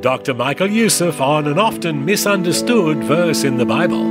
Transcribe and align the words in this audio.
Dr. 0.00 0.32
Michael 0.32 0.70
Youssef 0.70 1.20
on 1.20 1.48
an 1.48 1.58
often 1.58 2.04
misunderstood 2.04 2.98
verse 2.98 3.42
in 3.42 3.56
the 3.56 3.66
Bible. 3.66 4.04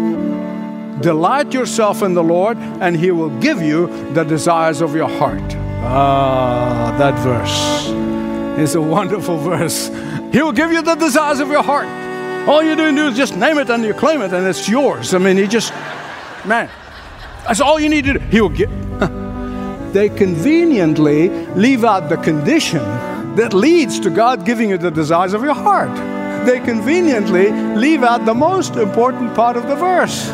Delight 0.99 1.53
yourself 1.53 2.01
in 2.01 2.13
the 2.13 2.23
Lord, 2.23 2.57
and 2.57 2.97
He 2.97 3.11
will 3.11 3.29
give 3.39 3.61
you 3.61 3.87
the 4.13 4.25
desires 4.25 4.81
of 4.81 4.95
your 4.95 5.07
heart. 5.07 5.55
Ah, 5.83 6.93
that 6.99 7.17
verse 7.19 7.87
is 8.59 8.75
a 8.75 8.81
wonderful 8.81 9.37
verse. 9.37 9.87
He 10.33 10.41
will 10.41 10.51
give 10.51 10.73
you 10.73 10.81
the 10.81 10.95
desires 10.95 11.39
of 11.39 11.49
your 11.49 11.63
heart. 11.63 11.87
All 12.49 12.61
you 12.61 12.75
do 12.75 12.83
is 13.07 13.15
just 13.15 13.37
name 13.37 13.57
it 13.57 13.69
and 13.69 13.85
you 13.85 13.93
claim 13.93 14.21
it, 14.21 14.33
and 14.33 14.45
it's 14.45 14.67
yours. 14.67 15.13
I 15.13 15.19
mean, 15.19 15.37
He 15.37 15.47
just, 15.47 15.71
man, 16.45 16.69
that's 17.45 17.61
all 17.61 17.79
you 17.79 17.87
need 17.87 18.03
to 18.05 18.13
do. 18.13 18.19
He 18.19 18.41
will 18.41 18.49
get. 18.49 18.69
they 19.93 20.09
conveniently 20.09 21.29
leave 21.55 21.85
out 21.85 22.09
the 22.09 22.17
condition 22.17 22.81
that 23.37 23.53
leads 23.53 23.99
to 23.99 24.09
God 24.09 24.45
giving 24.45 24.71
you 24.71 24.79
the 24.79 24.89
desires 24.89 25.33
of 25.33 25.43
your 25.43 25.53
heart. 25.53 25.95
They 26.47 26.59
conveniently 26.59 27.51
leave 27.51 28.01
out 28.01 28.25
the 28.25 28.33
most 28.33 28.75
important 28.77 29.35
part 29.35 29.55
of 29.55 29.67
the 29.67 29.75
verse. 29.75 30.27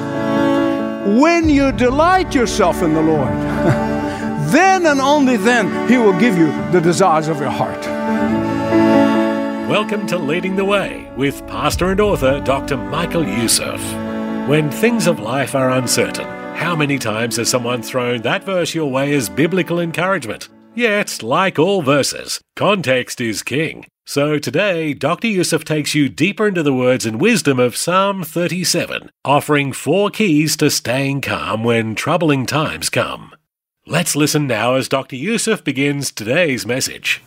When 1.22 1.50
you 1.50 1.74
delight 1.74 2.34
yourself 2.34 2.82
in 2.82 2.94
the 2.94 3.02
Lord, 3.02 3.28
then 4.54 4.86
and 4.86 5.02
only 5.02 5.36
then 5.36 5.90
He 5.90 5.98
will 5.98 6.18
give 6.18 6.38
you 6.38 6.48
the 6.72 6.80
desires 6.80 7.28
of 7.28 7.42
your 7.42 7.50
heart. 7.50 7.84
Welcome 9.70 10.08
to 10.08 10.18
Leading 10.18 10.56
the 10.56 10.64
Way 10.64 11.12
with 11.18 11.46
pastor 11.46 11.92
and 11.92 12.00
author 12.00 12.40
Dr. 12.40 12.78
Michael 12.78 13.28
Youssef. 13.28 13.82
When 14.48 14.72
things 14.72 15.08
of 15.08 15.20
life 15.20 15.56
are 15.56 15.72
uncertain, 15.72 16.28
how 16.56 16.74
many 16.74 16.98
times 17.00 17.36
has 17.36 17.50
someone 17.50 17.82
thrown 17.82 18.22
that 18.22 18.46
verse 18.46 18.74
your 18.74 18.90
way 18.90 19.14
as 19.14 19.28
biblical 19.28 19.82
encouragement? 19.82 20.48
Yet, 20.76 21.22
like 21.22 21.60
all 21.60 21.84
verses, 21.84 22.42
context 22.56 23.22
is 23.22 23.44
king. 23.44 23.86
So 24.08 24.40
today, 24.40 24.96
Dr. 24.96 25.28
Youssef 25.28 25.64
takes 25.64 25.94
you 25.94 26.10
deeper 26.10 26.48
into 26.48 26.64
the 26.64 26.74
words 26.74 27.06
and 27.06 27.22
wisdom 27.22 27.60
of 27.60 27.78
Psalm 27.78 28.24
37, 28.24 29.12
offering 29.24 29.72
four 29.72 30.10
keys 30.10 30.58
to 30.58 30.72
staying 30.72 31.22
calm 31.22 31.64
when 31.64 31.94
troubling 31.94 32.48
times 32.48 32.90
come. 32.90 33.36
Let's 33.86 34.16
listen 34.16 34.48
now 34.48 34.74
as 34.74 34.90
Dr. 34.90 35.16
Youssef 35.16 35.64
begins 35.64 36.12
today's 36.12 36.66
message. 36.66 37.22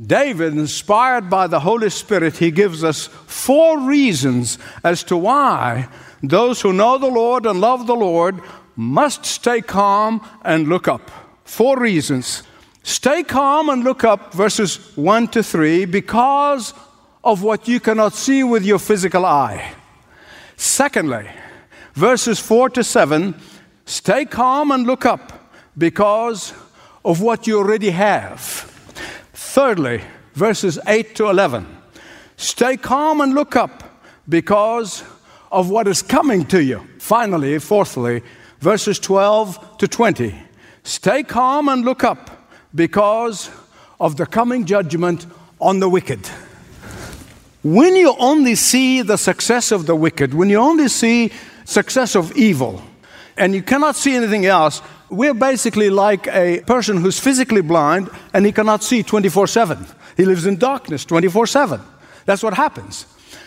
David, 0.00 0.54
inspired 0.54 1.28
by 1.28 1.46
the 1.46 1.60
Holy 1.60 1.90
Spirit, 1.90 2.38
he 2.38 2.50
gives 2.50 2.82
us 2.82 3.06
four 3.06 3.80
reasons 3.80 4.58
as 4.82 5.04
to 5.04 5.16
why 5.16 5.88
those 6.22 6.62
who 6.62 6.72
know 6.72 6.96
the 6.96 7.06
Lord 7.06 7.44
and 7.44 7.60
love 7.60 7.86
the 7.86 7.94
Lord 7.94 8.40
must 8.76 9.26
stay 9.26 9.60
calm 9.60 10.26
and 10.42 10.68
look 10.68 10.88
up. 10.88 11.10
Four 11.54 11.78
reasons. 11.78 12.42
Stay 12.82 13.22
calm 13.22 13.68
and 13.68 13.84
look 13.84 14.02
up, 14.02 14.34
verses 14.34 14.90
1 14.96 15.28
to 15.28 15.40
3, 15.40 15.84
because 15.84 16.74
of 17.22 17.44
what 17.44 17.68
you 17.68 17.78
cannot 17.78 18.12
see 18.14 18.42
with 18.42 18.64
your 18.64 18.80
physical 18.80 19.24
eye. 19.24 19.72
Secondly, 20.56 21.28
verses 21.92 22.40
4 22.40 22.70
to 22.70 22.82
7, 22.82 23.36
stay 23.84 24.24
calm 24.24 24.72
and 24.72 24.84
look 24.84 25.06
up 25.06 25.48
because 25.78 26.52
of 27.04 27.22
what 27.22 27.46
you 27.46 27.58
already 27.58 27.90
have. 27.90 28.40
Thirdly, 29.32 30.02
verses 30.32 30.80
8 30.88 31.14
to 31.14 31.30
11, 31.30 31.68
stay 32.36 32.76
calm 32.76 33.20
and 33.20 33.32
look 33.32 33.54
up 33.54 34.02
because 34.28 35.04
of 35.52 35.70
what 35.70 35.86
is 35.86 36.02
coming 36.02 36.46
to 36.46 36.60
you. 36.60 36.84
Finally, 36.98 37.60
fourthly, 37.60 38.24
verses 38.58 38.98
12 38.98 39.78
to 39.78 39.86
20, 39.86 40.34
Stay 40.84 41.22
calm 41.22 41.68
and 41.68 41.84
look 41.84 42.04
up 42.04 42.48
because 42.74 43.50
of 43.98 44.16
the 44.16 44.26
coming 44.26 44.66
judgment 44.66 45.26
on 45.60 45.80
the 45.80 45.88
wicked. 45.88 46.26
When 47.62 47.96
you 47.96 48.14
only 48.18 48.54
see 48.54 49.00
the 49.00 49.16
success 49.16 49.72
of 49.72 49.86
the 49.86 49.96
wicked, 49.96 50.34
when 50.34 50.50
you 50.50 50.58
only 50.58 50.88
see 50.88 51.32
success 51.64 52.14
of 52.14 52.36
evil, 52.36 52.82
and 53.36 53.54
you 53.54 53.62
cannot 53.62 53.96
see 53.96 54.14
anything 54.14 54.46
else, 54.46 54.82
we're 55.10 55.34
basically 55.34 55.90
like 55.90 56.26
a 56.28 56.60
person 56.66 56.98
who's 56.98 57.18
physically 57.18 57.62
blind 57.62 58.10
and 58.32 58.46
he 58.46 58.52
cannot 58.52 58.82
see 58.82 59.02
24 59.02 59.46
7. 59.46 59.86
He 60.16 60.24
lives 60.24 60.46
in 60.46 60.56
darkness 60.56 61.04
24 61.04 61.46
7. 61.46 61.80
That's 62.26 62.42
what 62.42 62.54
happens. 62.54 63.06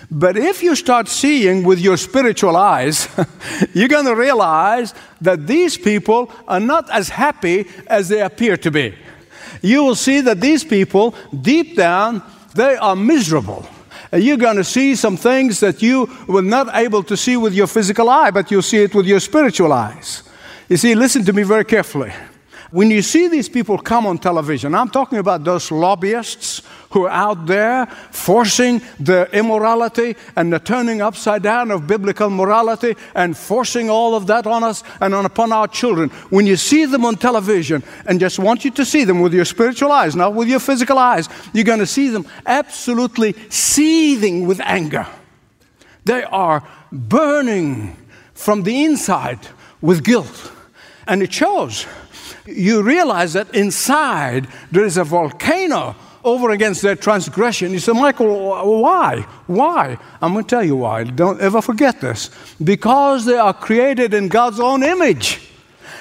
But 0.10 0.38
if 0.38 0.64
you 0.64 0.76
start 0.76 1.10
seeing 1.10 1.64
with 1.64 1.80
your 1.80 1.98
spiritual 1.98 2.56
eyes, 2.56 3.10
you're 3.74 3.90
going 3.90 4.06
to 4.06 4.16
realize 4.16 4.94
that 5.20 5.48
these 5.48 5.78
people 5.78 6.32
are 6.48 6.62
not 6.62 6.90
as 6.90 7.10
happy 7.10 7.68
as 7.88 8.08
they 8.08 8.22
appear 8.22 8.56
to 8.58 8.72
be. 8.72 8.96
You 9.62 9.84
will 9.84 9.96
see 9.96 10.22
that 10.22 10.40
these 10.40 10.64
people, 10.64 11.14
deep 11.42 11.76
down, 11.76 12.24
they 12.56 12.76
are 12.78 12.96
miserable. 12.96 13.68
And 14.12 14.24
you're 14.24 14.38
going 14.38 14.56
to 14.58 14.64
see 14.64 14.96
some 14.96 15.18
things 15.18 15.60
that 15.60 15.82
you 15.82 16.10
were 16.28 16.42
not 16.42 16.74
able 16.74 17.04
to 17.04 17.18
see 17.18 17.36
with 17.36 17.54
your 17.54 17.68
physical 17.68 18.10
eye, 18.10 18.32
but 18.32 18.50
you'll 18.50 18.62
see 18.62 18.84
it 18.84 18.96
with 18.96 19.06
your 19.06 19.20
spiritual 19.20 19.74
eyes. 19.74 20.24
You 20.70 20.78
see, 20.78 20.96
listen 20.96 21.26
to 21.26 21.34
me 21.34 21.44
very 21.44 21.66
carefully. 21.66 22.14
When 22.72 22.92
you 22.92 23.02
see 23.02 23.30
these 23.30 23.48
people 23.48 23.78
come 23.78 24.06
on 24.06 24.18
television, 24.18 24.76
I'm 24.76 24.90
talking 24.90 25.20
about 25.20 25.46
those 25.46 25.72
lobbyists 25.72 26.62
who 26.92 27.06
are 27.06 27.10
out 27.10 27.46
there 27.46 27.86
forcing 28.12 28.82
the 29.00 29.30
immorality 29.32 30.18
and 30.36 30.52
the 30.52 30.60
turning 30.60 31.02
upside 31.02 31.44
down 31.44 31.72
of 31.72 31.88
biblical 31.88 32.30
morality 32.30 32.96
and 33.16 33.38
forcing 33.38 33.90
all 33.90 34.16
of 34.16 34.28
that 34.28 34.46
on 34.46 34.64
us 34.64 34.84
and 35.00 35.16
on 35.16 35.26
upon 35.26 35.54
our 35.54 35.68
children. 35.68 36.10
When 36.30 36.46
you 36.46 36.58
see 36.58 36.86
them 36.86 37.06
on 37.06 37.16
television, 37.16 37.84
and 38.06 38.20
just 38.20 38.38
want 38.38 38.66
you 38.66 38.72
to 38.72 38.86
see 38.86 39.06
them 39.06 39.22
with 39.22 39.34
your 39.34 39.46
spiritual 39.46 39.92
eyes, 39.92 40.16
not 40.16 40.34
with 40.34 40.50
your 40.50 40.60
physical 40.60 40.98
eyes, 40.98 41.30
you're 41.54 41.64
going 41.64 41.80
to 41.80 41.86
see 41.86 42.10
them 42.10 42.28
absolutely 42.46 43.34
seething 43.50 44.46
with 44.46 44.60
anger. 44.62 45.08
They 46.04 46.24
are 46.24 46.68
burning 46.92 47.96
from 48.34 48.64
the 48.64 48.84
inside 48.84 49.40
with 49.82 50.04
guilt. 50.04 50.52
And 51.08 51.24
it 51.24 51.32
shows 51.32 51.86
you 52.48 52.82
realize 52.82 53.34
that 53.34 53.54
inside 53.54 54.48
there 54.72 54.86
is 54.86 54.98
a 54.98 55.04
volcano 55.04 55.96
over 56.24 56.50
against 56.52 56.82
their 56.82 56.96
transgression. 56.96 57.72
You 57.72 57.80
say, 57.80 57.94
Michael, 57.94 58.82
why? 58.82 59.22
Why? 59.48 59.98
I'm 60.22 60.34
going 60.34 60.46
to 60.46 60.50
tell 60.50 60.64
you 60.64 60.76
why. 60.76 61.04
Don't 61.04 61.40
ever 61.40 61.62
forget 61.62 62.02
this. 62.02 62.30
Because 62.62 63.26
they 63.26 63.38
are 63.38 63.54
created 63.54 64.14
in 64.14 64.28
God's 64.28 64.60
own 64.60 64.84
image. 64.84 65.40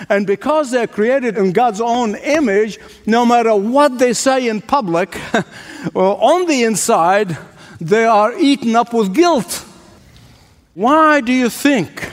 And 0.08 0.26
because 0.26 0.70
they're 0.70 0.86
created 0.86 1.36
in 1.36 1.52
God's 1.52 1.80
own 1.80 2.16
image, 2.16 2.78
no 3.06 3.24
matter 3.24 3.54
what 3.54 3.98
they 3.98 4.12
say 4.12 4.48
in 4.48 4.60
public, 4.60 5.18
on 5.94 6.46
the 6.46 6.64
inside, 6.64 7.36
they 7.80 8.04
are 8.04 8.36
eaten 8.36 8.76
up 8.76 8.92
with 8.92 9.14
guilt. 9.14 9.64
Why 10.74 11.20
do 11.20 11.32
you 11.32 11.48
think 11.48 12.10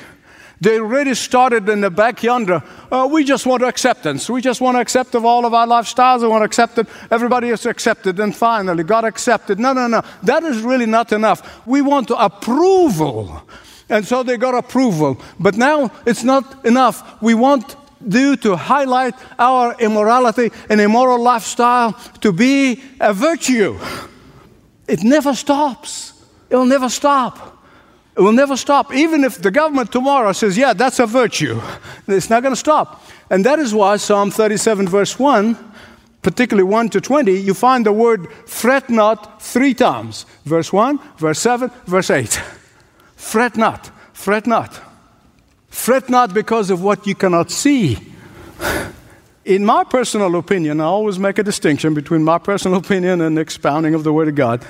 they 0.63 0.79
already 0.79 1.13
started 1.13 1.68
in 1.68 1.81
the 1.81 1.91
back 1.91 2.24
yonder. 2.24 2.63
Uh, 2.90 3.07
we 3.12 3.24
just 3.24 3.46
want 3.46 3.63
acceptance. 3.63 4.29
We 4.29 4.41
just 4.41 4.62
want 4.62 4.78
to 4.78 4.81
accept 4.81 5.13
of 5.13 5.25
all 5.25 5.46
of 5.46 5.53
our 5.53 5.68
lifestyles. 5.68 6.22
We 6.22 6.28
want 6.28 6.41
to 6.41 6.46
accept 6.46 6.78
it. 6.78 6.88
Everybody 7.12 7.50
is 7.50 7.66
accepted. 7.66 8.19
And 8.19 8.35
finally, 8.35 8.84
God 8.84 9.03
accepted. 9.03 9.59
No, 9.59 9.74
no, 9.74 9.88
no. 9.88 10.01
That 10.24 10.44
is 10.44 10.62
really 10.62 10.86
not 10.86 11.12
enough. 11.12 11.68
We 11.68 11.81
want 11.81 12.07
to 12.07 12.15
approval. 12.15 13.44
And 13.89 14.07
so 14.07 14.24
they 14.24 14.38
got 14.38 14.56
approval. 14.56 15.19
But 15.38 15.56
now 15.56 15.92
it's 16.06 16.24
not 16.24 16.65
enough. 16.65 17.21
We 17.21 17.33
want 17.33 17.75
you 18.07 18.38
to 18.38 18.56
highlight 18.56 19.15
our 19.38 19.75
immorality 19.80 20.51
and 20.69 20.80
immoral 20.80 21.19
lifestyle 21.21 21.94
to 22.21 22.31
be 22.31 22.81
a 23.01 23.13
virtue. 23.13 23.77
It 24.88 25.04
never 25.04 25.33
stops. 25.33 26.13
It 26.50 26.56
will 26.56 26.65
never 26.65 26.89
stop. 26.89 27.52
It 28.15 28.21
will 28.21 28.31
never 28.31 28.56
stop. 28.56 28.94
Even 28.94 29.24
if 29.24 29.42
the 29.42 29.50
government 29.50 29.92
tomorrow 29.92 30.31
says, 30.33 30.57
yeah, 30.57 30.74
that's 30.74 31.00
a 31.00 31.07
virtue, 31.07 31.60
it's 32.07 32.30
not 32.30 32.44
going 32.44 32.54
to 32.54 32.60
stop. 32.60 33.04
And 33.30 33.44
that 33.45 33.57
is 33.60 33.74
why 33.74 33.98
Psalm 33.98 34.30
37, 34.30 34.88
verse 34.88 35.18
1, 35.18 35.57
particularly 36.21 36.69
1 36.69 36.89
to 36.89 37.01
20, 37.01 37.31
you 37.31 37.54
find 37.54 37.86
the 37.86 37.92
word 37.92 38.31
fret 38.45 38.89
not 38.89 39.42
three 39.42 39.74
times. 39.74 40.25
Verse 40.45 40.71
1, 40.71 41.00
verse 41.18 41.39
7, 41.39 41.71
verse 41.86 42.12
8. 42.12 42.42
Fret 43.15 43.57
not, 43.57 43.89
fret 44.13 44.45
not. 44.45 44.80
Fret 45.69 46.07
not 46.07 46.33
because 46.36 46.69
of 46.69 46.83
what 46.83 47.07
you 47.07 47.15
cannot 47.15 47.50
see. 47.50 47.98
In 49.44 49.65
my 49.65 49.83
personal 49.83 50.36
opinion, 50.36 50.80
I 50.80 50.86
always 50.86 51.18
make 51.18 51.39
a 51.39 51.44
distinction 51.44 51.94
between 51.94 52.24
my 52.24 52.38
personal 52.38 52.77
opinion 52.77 53.21
and 53.21 53.39
expounding 53.39 53.95
of 53.95 54.04
the 54.04 54.13
Word 54.13 54.27
of 54.27 54.36
God. 54.36 54.65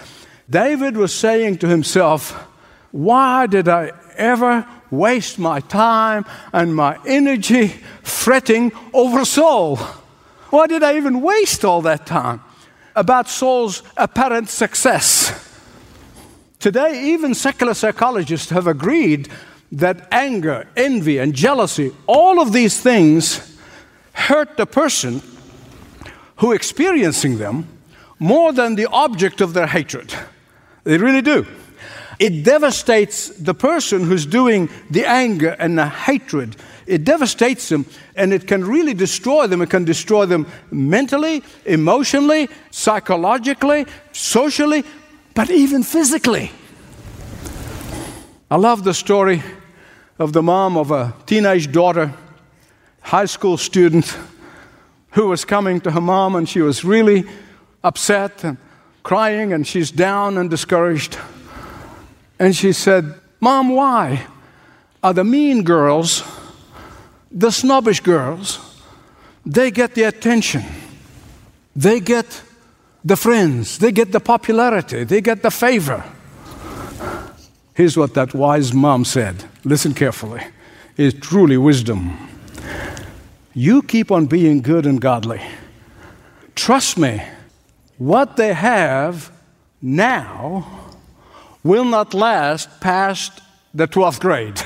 David 0.49 0.97
was 0.97 1.13
saying 1.13 1.57
to 1.59 1.67
himself, 1.67 2.47
Why 2.93 3.47
did 3.47 3.67
I 3.67 3.91
ever 4.17 4.67
waste 4.91 5.39
my 5.39 5.61
time 5.61 6.25
and 6.53 6.75
my 6.75 6.99
energy 7.07 7.69
fretting 8.03 8.71
over 8.93 9.25
Saul? 9.25 9.77
Why 10.51 10.67
did 10.67 10.83
I 10.83 10.95
even 10.95 11.21
waste 11.21 11.65
all 11.65 11.81
that 11.81 12.05
time 12.05 12.41
about 12.95 13.27
Saul's 13.27 13.81
apparent 13.97 14.47
success? 14.49 15.33
Today, 16.59 17.05
even 17.13 17.33
secular 17.33 17.73
psychologists 17.73 18.51
have 18.51 18.67
agreed 18.67 19.27
that 19.71 20.07
anger, 20.11 20.67
envy, 20.77 21.17
and 21.17 21.33
jealousy, 21.33 21.91
all 22.05 22.39
of 22.39 22.53
these 22.53 22.79
things 22.79 23.57
hurt 24.13 24.55
the 24.55 24.67
person 24.67 25.23
who 26.35 26.51
experiencing 26.51 27.39
them 27.39 27.67
more 28.19 28.53
than 28.53 28.75
the 28.75 28.85
object 28.85 29.41
of 29.41 29.55
their 29.55 29.65
hatred. 29.65 30.13
They 30.83 30.99
really 30.99 31.23
do. 31.23 31.47
It 32.19 32.43
devastates 32.43 33.29
the 33.29 33.53
person 33.53 34.03
who's 34.03 34.25
doing 34.25 34.69
the 34.89 35.05
anger 35.05 35.55
and 35.59 35.77
the 35.77 35.87
hatred. 35.87 36.55
It 36.85 37.03
devastates 37.03 37.69
them 37.69 37.85
and 38.15 38.33
it 38.33 38.47
can 38.47 38.65
really 38.65 38.93
destroy 38.93 39.47
them. 39.47 39.61
It 39.61 39.69
can 39.69 39.85
destroy 39.85 40.25
them 40.25 40.47
mentally, 40.71 41.43
emotionally, 41.65 42.49
psychologically, 42.71 43.85
socially, 44.11 44.83
but 45.33 45.49
even 45.49 45.83
physically. 45.83 46.51
I 48.51 48.57
love 48.57 48.83
the 48.83 48.93
story 48.93 49.41
of 50.19 50.33
the 50.33 50.43
mom 50.43 50.77
of 50.77 50.91
a 50.91 51.13
teenage 51.25 51.71
daughter, 51.71 52.13
high 53.01 53.25
school 53.25 53.57
student, 53.57 54.15
who 55.11 55.27
was 55.27 55.45
coming 55.45 55.79
to 55.81 55.91
her 55.91 56.01
mom 56.01 56.35
and 56.35 56.47
she 56.47 56.61
was 56.61 56.83
really 56.83 57.25
upset 57.83 58.43
and 58.43 58.57
crying 59.03 59.53
and 59.53 59.65
she's 59.65 59.91
down 59.91 60.37
and 60.37 60.49
discouraged. 60.49 61.17
And 62.43 62.53
she 62.53 62.73
said, 62.73 63.13
Mom, 63.39 63.69
why 63.69 64.27
are 65.01 65.13
the 65.13 65.23
mean 65.23 65.63
girls, 65.63 66.23
the 67.31 67.49
snobbish 67.51 68.01
girls, 68.01 68.81
they 69.45 69.71
get 69.71 69.95
the 69.95 70.03
attention, 70.03 70.61
they 71.73 72.01
get 72.01 72.43
the 73.01 73.15
friends, 73.15 73.77
they 73.77 73.93
get 73.93 74.11
the 74.11 74.19
popularity, 74.19 75.05
they 75.05 75.21
get 75.21 75.41
the 75.41 75.51
favor. 75.51 76.03
Here's 77.75 77.95
what 77.95 78.13
that 78.15 78.33
wise 78.33 78.73
mom 78.73 79.05
said. 79.05 79.45
Listen 79.63 79.93
carefully. 79.93 80.41
It's 80.97 81.17
truly 81.25 81.55
wisdom. 81.55 82.29
You 83.53 83.81
keep 83.83 84.11
on 84.11 84.25
being 84.25 84.61
good 84.61 84.85
and 84.85 84.99
godly. 84.99 85.41
Trust 86.55 86.97
me, 86.97 87.23
what 87.97 88.35
they 88.35 88.53
have 88.53 89.31
now 89.81 90.82
will 91.63 91.85
not 91.85 92.13
last 92.13 92.81
past 92.81 93.41
the 93.73 93.87
12th 93.87 94.19
grade. 94.19 94.61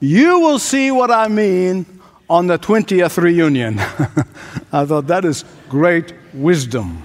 You 0.00 0.40
will 0.40 0.58
see 0.58 0.90
what 0.90 1.10
I 1.10 1.28
mean 1.28 1.86
on 2.28 2.46
the 2.46 2.58
20th 2.58 3.22
reunion. 3.22 3.78
I 4.72 4.84
thought 4.84 5.06
that 5.06 5.24
is 5.24 5.44
great 5.68 6.14
wisdom. 6.32 7.02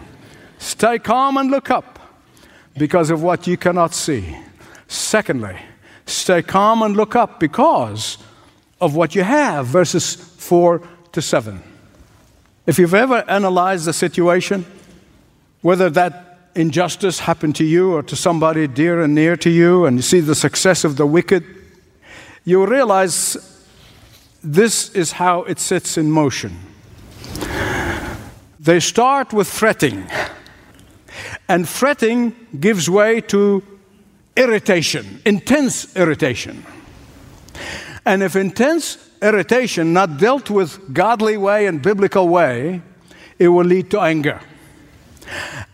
Stay 0.57 0.97
calm 0.97 1.37
and 1.37 1.51
look 1.51 1.69
up 1.69 1.99
because 2.77 3.09
of 3.09 3.21
what 3.21 3.45
you 3.45 3.57
cannot 3.57 3.93
see. 3.93 4.35
Secondly, 4.87 5.57
stay 6.05 6.41
calm 6.41 6.81
and 6.81 6.95
look 6.95 7.15
up 7.15 7.39
because 7.39 8.17
of 8.79 8.95
what 8.95 9.15
you 9.15 9.23
have, 9.23 9.67
verses 9.67 10.15
4 10.15 10.81
to 11.11 11.21
7. 11.21 11.61
If 12.65 12.79
you've 12.79 12.93
ever 12.93 13.23
analyzed 13.27 13.85
the 13.85 13.93
situation, 13.93 14.65
whether 15.61 15.89
that 15.89 16.26
injustice 16.57 17.19
happen 17.19 17.53
to 17.53 17.63
you 17.63 17.93
or 17.93 18.03
to 18.03 18.15
somebody 18.15 18.67
dear 18.67 19.01
and 19.01 19.13
near 19.13 19.37
to 19.37 19.49
you, 19.49 19.85
and 19.85 19.97
you 19.97 20.01
see 20.01 20.19
the 20.19 20.35
success 20.35 20.83
of 20.83 20.97
the 20.97 21.05
wicked, 21.05 21.45
you 22.43 22.65
realize 22.65 23.37
this 24.43 24.89
is 24.95 25.13
how 25.13 25.43
it 25.43 25.59
sits 25.59 25.97
in 25.97 26.11
motion. 26.11 26.57
They 28.59 28.79
start 28.79 29.33
with 29.33 29.47
fretting, 29.47 30.07
and 31.47 31.69
fretting 31.69 32.35
gives 32.59 32.89
way 32.89 33.21
to 33.21 33.63
irritation, 34.35 35.21
intense 35.25 35.95
irritation. 35.95 36.65
And 38.05 38.23
if 38.23 38.35
intense 38.35 38.97
irritation 39.21 39.93
not 39.93 40.17
dealt 40.17 40.49
with 40.49 40.93
godly 40.93 41.37
way 41.37 41.65
and 41.67 41.81
biblical 41.81 42.27
way, 42.27 42.81
it 43.39 43.49
will 43.49 43.65
lead 43.65 43.91
to 43.91 43.99
anger. 43.99 44.39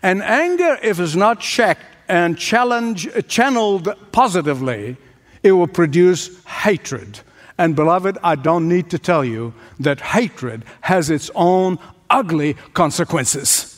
And 0.02 0.22
anger, 0.22 0.78
if 0.82 1.00
it's 1.00 1.14
not 1.14 1.40
checked 1.40 1.84
and 2.08 2.38
channeled 2.38 3.88
positively, 4.12 4.96
it 5.42 5.52
will 5.52 5.66
produce 5.66 6.44
hatred. 6.44 7.20
And 7.58 7.76
beloved, 7.76 8.18
I 8.22 8.34
don't 8.34 8.68
need 8.68 8.90
to 8.90 8.98
tell 8.98 9.24
you 9.24 9.54
that 9.80 10.00
hatred 10.00 10.64
has 10.82 11.10
its 11.10 11.30
own 11.34 11.78
ugly 12.10 12.54
consequences. 12.74 13.70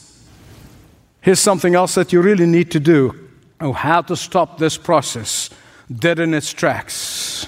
Here's 1.20 1.40
something 1.40 1.74
else 1.74 1.94
that 1.94 2.12
you 2.12 2.22
really 2.22 2.46
need 2.46 2.70
to 2.70 2.80
do 2.80 3.28
oh, 3.60 3.72
how 3.72 4.02
to 4.02 4.16
stop 4.16 4.58
this 4.58 4.76
process 4.76 5.50
dead 5.94 6.18
in 6.18 6.34
its 6.34 6.52
tracks. 6.52 7.44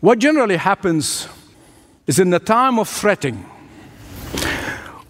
What 0.00 0.18
generally 0.18 0.56
happens 0.56 1.28
is 2.06 2.18
in 2.18 2.30
the 2.30 2.38
time 2.38 2.78
of 2.78 2.88
fretting, 2.88 3.44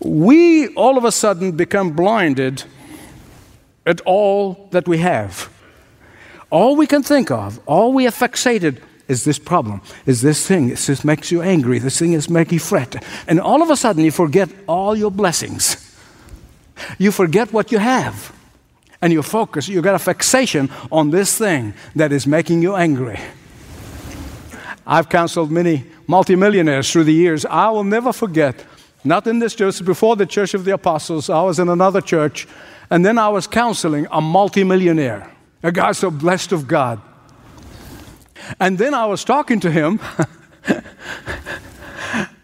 we 0.01 0.69
all 0.75 0.99
of 0.99 1.05
a 1.05 1.13
sudden 1.13 1.53
become 1.53 1.93
blinded 1.93 2.65
at 3.87 4.01
all 4.03 4.69
that 4.71 4.89
we 4.89 4.99
have. 4.99 5.49
All 6.51 6.77
we 6.77 6.87
can 6.87 7.03
think 7.03 7.31
of, 7.31 7.61
all 7.67 7.93
we 7.93 8.07
are 8.07 8.13
fixated 8.13 8.81
is 9.09 9.25
this 9.25 9.39
problem, 9.39 9.83
is 10.07 10.23
this 10.23 10.47
thing. 10.47 10.69
This 10.69 11.05
makes 11.05 11.31
you 11.31 11.43
angry. 11.43 11.79
This 11.79 11.99
thing 11.99 12.13
is 12.13 12.29
making 12.29 12.55
you 12.55 12.61
fret. 12.61 13.05
And 13.27 13.41
all 13.41 13.63
of 13.63 13.71
a 13.71 13.77
sudden, 13.77 14.05
you 14.05 14.11
forget 14.11 14.49
all 14.67 14.97
your 14.97 15.11
blessings. 15.11 15.77
You 16.99 17.13
forget 17.13 17.53
what 17.53 17.73
you 17.73 17.79
have 17.79 18.33
and 19.03 19.13
you 19.13 19.23
focus, 19.23 19.69
you 19.69 19.81
got 19.81 19.95
a 19.95 19.99
fixation 19.99 20.71
on 20.93 21.11
this 21.11 21.37
thing 21.37 21.75
that 21.97 22.13
is 22.13 22.27
making 22.27 22.63
you 22.63 22.77
angry. 22.77 23.19
I've 24.87 25.09
counseled 25.09 25.51
many 25.51 25.85
multimillionaires 26.07 26.91
through 26.91 27.05
the 27.05 27.15
years. 27.15 27.47
I 27.47 27.71
will 27.71 27.85
never 27.85 28.13
forget, 28.13 28.65
not 29.05 29.27
in 29.27 29.39
this 29.39 29.55
church, 29.55 29.85
before 29.85 30.17
the 30.17 30.27
Church 30.27 30.55
of 30.55 30.65
the 30.65 30.73
Apostles, 30.73 31.31
I 31.31 31.43
was 31.43 31.59
in 31.59 31.69
another 31.69 32.01
church, 32.01 32.47
and 32.91 33.05
then 33.05 33.19
I 33.19 33.29
was 33.29 33.47
counseling 33.47 34.07
a 34.11 34.21
multimillionaire, 34.21 35.31
a 35.63 35.73
guy 35.73 35.93
so 35.93 36.11
blessed 36.11 36.53
of 36.53 36.67
God. 36.67 37.01
And 38.59 38.79
then 38.79 38.95
I 38.95 39.07
was 39.07 39.25
talking 39.25 39.61
to 39.61 39.71
him, 39.71 40.01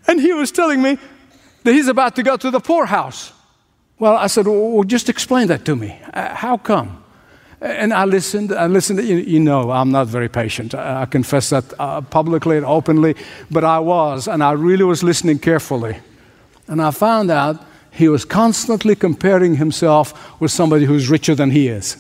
and 0.07 0.21
he 0.21 0.33
was 0.33 0.53
telling 0.53 0.81
me 0.83 0.99
that 1.65 1.73
he's 1.73 1.89
about 1.89 2.17
to 2.17 2.23
go 2.23 2.37
to 2.37 2.51
the 2.51 2.61
poorhouse. 2.61 3.33
Well, 3.99 4.17
I 4.17 4.27
said, 4.27 4.47
well, 4.47 4.85
just 4.85 5.09
explain 5.09 5.49
that 5.49 5.65
to 5.65 5.75
me. 5.75 5.99
Uh, 6.13 6.35
how 6.35 6.59
come? 6.59 7.03
And 7.61 7.95
I 7.95 8.05
listened, 8.05 8.53
I 8.53 8.67
listened. 8.67 9.03
You, 9.03 9.41
know, 9.41 9.71
I'm 9.71 9.91
not 9.91 10.07
very 10.07 10.29
patient. 10.29 10.75
I, 10.75 11.03
I 11.03 11.07
confess 11.07 11.49
that 11.51 11.65
uh, 11.79 12.03
publicly 12.03 12.59
and 12.59 12.67
openly, 12.67 13.17
but 13.51 13.65
I 13.65 13.79
was, 13.79 14.29
and 14.29 14.43
I 14.43 14.53
really 14.53 14.85
was 14.85 15.03
listening 15.03 15.39
carefully. 15.39 15.97
And 16.69 16.83
I 16.83 16.91
found 16.91 17.31
out 17.31 17.65
he 17.91 18.09
was 18.09 18.25
constantly 18.25 18.95
comparing 18.95 19.57
himself 19.57 20.41
with 20.41 20.51
somebody 20.51 20.85
who's 20.85 21.09
richer 21.09 21.35
than 21.35 21.51
he 21.51 21.69
is. 21.69 21.97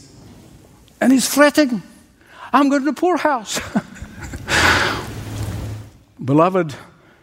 And 1.00 1.12
he's 1.12 1.32
fretting. 1.32 1.82
I'm 2.52 2.68
going 2.68 2.82
to 2.82 2.90
the 2.92 3.00
poorhouse. 3.00 3.61
Beloved, 6.25 6.73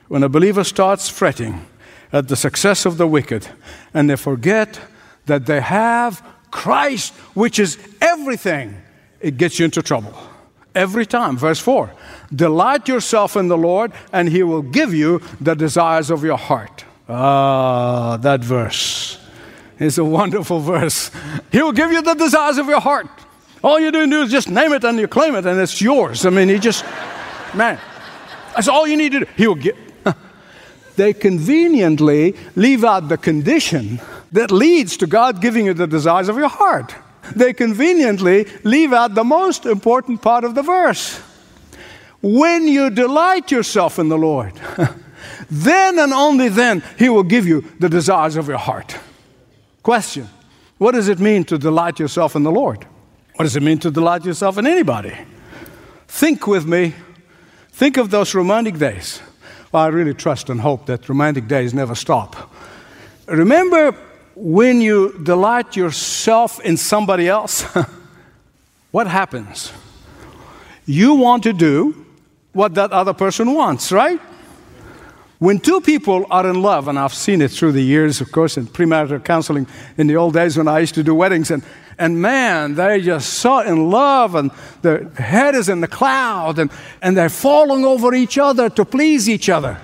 when 0.07 0.23
a 0.23 0.29
believer 0.29 0.63
starts 0.63 1.09
fretting, 1.09 1.65
at 2.13 2.27
the 2.27 2.35
success 2.35 2.85
of 2.85 2.97
the 2.97 3.07
wicked, 3.07 3.47
and 3.93 4.09
they 4.09 4.15
forget 4.15 4.79
that 5.25 5.47
they 5.47 5.59
have 5.59 6.23
Christ, 6.51 7.11
which 7.33 7.57
is 7.57 7.79
everything, 7.99 8.79
it 9.19 9.37
gets 9.37 9.57
you 9.57 9.65
into 9.65 9.81
trouble. 9.81 10.13
Every 10.75 11.05
time. 11.05 11.37
Verse 11.37 11.59
4 11.59 11.91
Delight 12.33 12.87
yourself 12.87 13.35
in 13.35 13.47
the 13.47 13.57
Lord, 13.57 13.91
and 14.11 14.29
he 14.29 14.43
will 14.43 14.61
give 14.61 14.93
you 14.93 15.21
the 15.41 15.55
desires 15.55 16.11
of 16.11 16.23
your 16.23 16.37
heart. 16.37 16.85
Ah, 17.07 18.17
that 18.17 18.41
verse 18.41 19.19
is 19.79 19.97
a 19.97 20.05
wonderful 20.05 20.59
verse. 20.59 21.11
He 21.51 21.61
will 21.61 21.71
give 21.71 21.91
you 21.91 22.01
the 22.01 22.13
desires 22.13 22.57
of 22.57 22.67
your 22.67 22.79
heart. 22.79 23.07
All 23.63 23.79
you 23.79 23.91
do 23.91 24.21
is 24.21 24.31
just 24.31 24.49
name 24.49 24.73
it 24.73 24.83
and 24.83 24.99
you 24.99 25.07
claim 25.07 25.35
it, 25.35 25.45
and 25.45 25.59
it's 25.59 25.81
yours. 25.81 26.25
I 26.25 26.29
mean, 26.29 26.49
he 26.49 26.59
just, 26.59 26.83
man, 27.53 27.79
that's 28.55 28.67
all 28.67 28.87
you 28.87 28.97
need 28.97 29.13
to 29.13 29.21
do. 29.21 29.25
He 29.35 29.47
will 29.47 29.55
give 29.55 29.77
they 30.95 31.13
conveniently 31.13 32.35
leave 32.55 32.83
out 32.83 33.09
the 33.09 33.17
condition 33.17 33.99
that 34.31 34.51
leads 34.51 34.97
to 34.97 35.07
God 35.07 35.41
giving 35.41 35.65
you 35.65 35.73
the 35.73 35.87
desires 35.87 36.29
of 36.29 36.37
your 36.37 36.49
heart. 36.49 36.95
They 37.35 37.53
conveniently 37.53 38.47
leave 38.63 38.91
out 38.91 39.15
the 39.15 39.23
most 39.23 39.65
important 39.65 40.21
part 40.21 40.43
of 40.43 40.55
the 40.55 40.61
verse. 40.61 41.19
When 42.21 42.67
you 42.67 42.89
delight 42.89 43.51
yourself 43.51 43.97
in 43.97 44.09
the 44.09 44.17
Lord, 44.17 44.53
then 45.49 45.99
and 45.99 46.13
only 46.13 46.49
then 46.49 46.83
He 46.97 47.09
will 47.09 47.23
give 47.23 47.47
you 47.47 47.61
the 47.79 47.89
desires 47.89 48.35
of 48.35 48.47
your 48.47 48.57
heart. 48.57 48.97
Question 49.81 50.27
What 50.77 50.93
does 50.93 51.07
it 51.07 51.19
mean 51.19 51.43
to 51.45 51.57
delight 51.57 51.99
yourself 51.99 52.35
in 52.35 52.43
the 52.43 52.51
Lord? 52.51 52.85
What 53.35 53.43
does 53.43 53.55
it 53.55 53.63
mean 53.63 53.79
to 53.79 53.91
delight 53.91 54.25
yourself 54.25 54.57
in 54.57 54.67
anybody? 54.67 55.13
Think 56.07 56.47
with 56.47 56.65
me. 56.65 56.93
Think 57.71 57.97
of 57.97 58.11
those 58.11 58.35
romantic 58.35 58.77
days. 58.77 59.21
Well, 59.71 59.83
I 59.83 59.87
really 59.87 60.13
trust 60.13 60.49
and 60.49 60.61
hope 60.61 60.85
that 60.85 61.09
romantic 61.09 61.47
days 61.47 61.73
never 61.73 61.95
stop. 61.95 62.53
Remember 63.25 63.95
when 64.35 64.81
you 64.81 65.17
delight 65.23 65.75
yourself 65.75 66.59
in 66.59 66.77
somebody 66.77 67.27
else? 67.27 67.65
what 68.91 69.07
happens? 69.07 69.73
You 70.85 71.15
want 71.15 71.43
to 71.43 71.53
do 71.53 72.05
what 72.51 72.75
that 72.75 72.91
other 72.91 73.13
person 73.13 73.55
wants, 73.55 73.91
right? 73.91 74.19
When 75.43 75.59
two 75.59 75.81
people 75.81 76.25
are 76.31 76.47
in 76.47 76.61
love, 76.61 76.87
and 76.87 76.97
I've 76.97 77.13
seen 77.13 77.41
it 77.41 77.51
through 77.51 77.73
the 77.73 77.83
years, 77.83 78.21
of 78.21 78.31
course, 78.31 78.55
in 78.55 78.65
premarital 78.65 79.25
counseling 79.25 79.67
in 79.97 80.07
the 80.07 80.15
old 80.15 80.35
days 80.35 80.55
when 80.55 80.69
I 80.69 80.79
used 80.79 80.95
to 80.95 81.03
do 81.03 81.13
weddings, 81.13 81.51
and, 81.51 81.63
and 81.99 82.21
man, 82.21 82.75
they're 82.75 83.01
just 83.01 83.33
so 83.33 83.59
in 83.59 83.89
love, 83.89 84.35
and 84.35 84.51
their 84.83 85.09
head 85.15 85.53
is 85.53 85.67
in 85.67 85.81
the 85.81 85.87
cloud, 85.89 86.59
and, 86.59 86.71
and 87.01 87.17
they're 87.17 87.27
falling 87.27 87.83
over 87.83 88.13
each 88.13 88.37
other 88.37 88.69
to 88.69 88.85
please 88.85 89.27
each 89.27 89.49
other. 89.49 89.77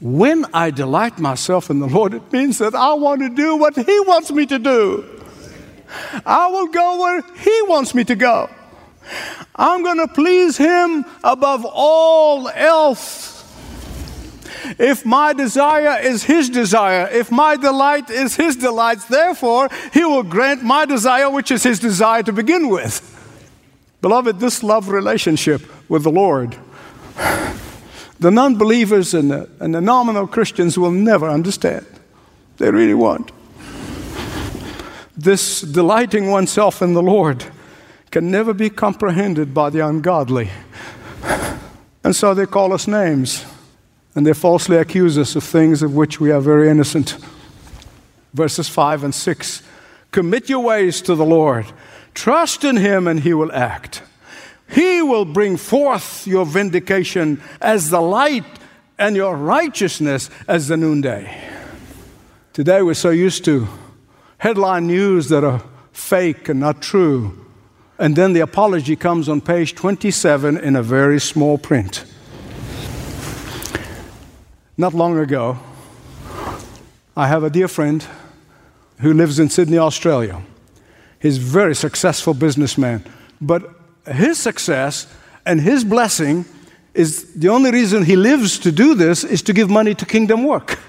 When 0.00 0.46
I 0.54 0.70
delight 0.70 1.18
myself 1.18 1.68
in 1.68 1.80
the 1.80 1.86
Lord, 1.86 2.14
it 2.14 2.32
means 2.32 2.56
that 2.60 2.74
I 2.74 2.94
want 2.94 3.20
to 3.20 3.28
do 3.28 3.56
what 3.56 3.76
He 3.76 4.00
wants 4.06 4.30
me 4.30 4.46
to 4.46 4.58
do. 4.58 5.04
I 6.24 6.48
will 6.48 6.68
go 6.68 6.98
where 6.98 7.20
He 7.20 7.62
wants 7.66 7.94
me 7.94 8.04
to 8.04 8.14
go. 8.16 8.48
I'm 9.54 9.82
going 9.82 9.98
to 9.98 10.08
please 10.08 10.56
Him 10.56 11.04
above 11.22 11.66
all 11.66 12.48
else. 12.48 13.33
If 14.78 15.04
my 15.04 15.32
desire 15.32 16.00
is 16.00 16.24
His 16.24 16.48
desire, 16.48 17.08
if 17.08 17.30
my 17.30 17.56
delight 17.56 18.10
is 18.10 18.36
His 18.36 18.56
delight, 18.56 18.98
therefore 19.08 19.68
He 19.92 20.04
will 20.04 20.22
grant 20.22 20.62
my 20.62 20.86
desire, 20.86 21.30
which 21.30 21.50
is 21.50 21.62
His 21.62 21.78
desire 21.78 22.22
to 22.22 22.32
begin 22.32 22.68
with. 22.68 23.10
Beloved, 24.00 24.40
this 24.40 24.62
love 24.62 24.88
relationship 24.88 25.62
with 25.88 26.02
the 26.02 26.10
Lord, 26.10 26.56
the 28.18 28.30
non 28.30 28.56
believers 28.56 29.14
and 29.14 29.30
the, 29.30 29.48
and 29.60 29.74
the 29.74 29.80
nominal 29.80 30.26
Christians 30.26 30.78
will 30.78 30.90
never 30.90 31.28
understand. 31.28 31.86
They 32.58 32.70
really 32.70 32.94
won't. 32.94 33.32
This 35.16 35.60
delighting 35.60 36.30
oneself 36.30 36.82
in 36.82 36.94
the 36.94 37.02
Lord 37.02 37.44
can 38.10 38.30
never 38.30 38.52
be 38.52 38.70
comprehended 38.70 39.54
by 39.54 39.70
the 39.70 39.80
ungodly. 39.80 40.50
And 42.02 42.14
so 42.14 42.34
they 42.34 42.46
call 42.46 42.72
us 42.72 42.86
names 42.86 43.44
and 44.14 44.26
they 44.26 44.32
falsely 44.32 44.76
accuse 44.76 45.18
us 45.18 45.34
of 45.36 45.44
things 45.44 45.82
of 45.82 45.94
which 45.94 46.20
we 46.20 46.30
are 46.30 46.40
very 46.40 46.68
innocent. 46.68 47.16
Verses 48.32 48.68
5 48.68 49.04
and 49.04 49.14
6 49.14 49.62
Commit 50.10 50.48
your 50.48 50.60
ways 50.60 51.02
to 51.02 51.14
the 51.14 51.24
Lord, 51.24 51.66
trust 52.14 52.62
in 52.62 52.76
Him, 52.76 53.08
and 53.08 53.20
He 53.20 53.34
will 53.34 53.52
act. 53.52 54.02
He 54.68 55.02
will 55.02 55.24
bring 55.24 55.56
forth 55.56 56.26
your 56.26 56.46
vindication 56.46 57.42
as 57.60 57.90
the 57.90 58.00
light 58.00 58.44
and 58.98 59.16
your 59.16 59.36
righteousness 59.36 60.30
as 60.46 60.68
the 60.68 60.76
noonday. 60.76 61.50
Today 62.52 62.82
we're 62.82 62.94
so 62.94 63.10
used 63.10 63.44
to 63.46 63.66
headline 64.38 64.86
news 64.86 65.28
that 65.28 65.42
are 65.42 65.62
fake 65.92 66.48
and 66.48 66.60
not 66.60 66.80
true. 66.80 67.44
And 67.98 68.14
then 68.14 68.32
the 68.32 68.40
apology 68.40 68.96
comes 68.96 69.28
on 69.28 69.40
page 69.40 69.74
27 69.74 70.58
in 70.58 70.76
a 70.76 70.82
very 70.82 71.20
small 71.20 71.58
print. 71.58 72.04
Not 74.76 74.92
long 74.92 75.16
ago, 75.18 75.56
I 77.16 77.28
have 77.28 77.44
a 77.44 77.50
dear 77.50 77.68
friend 77.68 78.04
who 79.00 79.12
lives 79.12 79.38
in 79.38 79.48
Sydney, 79.48 79.78
Australia. 79.78 80.42
He's 81.20 81.38
a 81.38 81.40
very 81.40 81.76
successful 81.76 82.34
businessman, 82.34 83.04
but 83.40 83.70
his 84.04 84.36
success 84.36 85.06
and 85.46 85.60
his 85.60 85.84
blessing 85.84 86.44
is 86.92 87.34
the 87.34 87.48
only 87.48 87.70
reason 87.70 88.04
he 88.04 88.16
lives 88.16 88.58
to 88.58 88.72
do 88.72 88.96
this 88.96 89.22
is 89.22 89.42
to 89.42 89.52
give 89.52 89.70
money 89.70 89.94
to 89.94 90.04
kingdom 90.04 90.42
work. 90.42 90.80